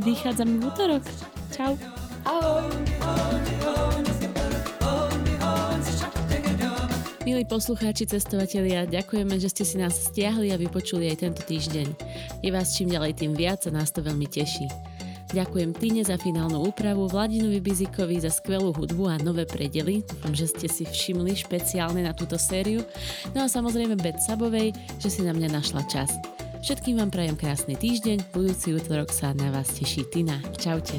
vychádzame 0.00 0.54
v 0.56 0.62
útorok. 0.64 1.04
Čau. 1.52 1.76
Ahoj. 2.24 2.72
Milí 7.28 7.44
poslucháči, 7.44 8.08
cestovatelia, 8.08 8.88
ďakujeme, 8.88 9.36
že 9.36 9.52
ste 9.52 9.64
si 9.68 9.76
nás 9.76 9.92
stiahli 10.08 10.48
a 10.48 10.56
vypočuli 10.56 11.12
aj 11.12 11.28
tento 11.28 11.44
týždeň. 11.44 11.86
Je 12.40 12.48
vás 12.48 12.72
čím 12.72 12.88
ďalej 12.88 13.20
tým 13.20 13.36
viac 13.36 13.60
a 13.68 13.76
nás 13.76 13.92
to 13.92 14.00
veľmi 14.00 14.24
teší. 14.24 14.87
Ďakujem 15.28 15.76
Tine 15.76 16.02
za 16.02 16.16
finálnu 16.16 16.72
úpravu, 16.72 17.04
Vladinovi 17.04 17.60
Bizikovi 17.60 18.16
za 18.16 18.32
skvelú 18.32 18.72
hudbu 18.72 19.12
a 19.12 19.20
nové 19.20 19.44
predely. 19.44 20.00
Dúfam, 20.00 20.32
že 20.32 20.48
ste 20.48 20.66
si 20.72 20.88
všimli 20.88 21.36
špeciálne 21.36 22.00
na 22.00 22.16
túto 22.16 22.40
sériu. 22.40 22.80
No 23.36 23.44
a 23.44 23.48
samozrejme 23.48 24.00
Bet 24.00 24.24
Sabovej, 24.24 24.72
že 24.96 25.12
si 25.12 25.20
na 25.20 25.36
mňa 25.36 25.52
našla 25.52 25.84
čas. 25.92 26.08
Všetkým 26.64 26.98
vám 26.98 27.12
prajem 27.12 27.36
krásny 27.38 27.76
týždeň, 27.76 28.34
budúci 28.34 28.74
útorok 28.74 29.12
sa 29.14 29.30
na 29.36 29.52
vás 29.52 29.68
teší 29.76 30.08
Tina. 30.10 30.40
Čaute. 30.58 30.98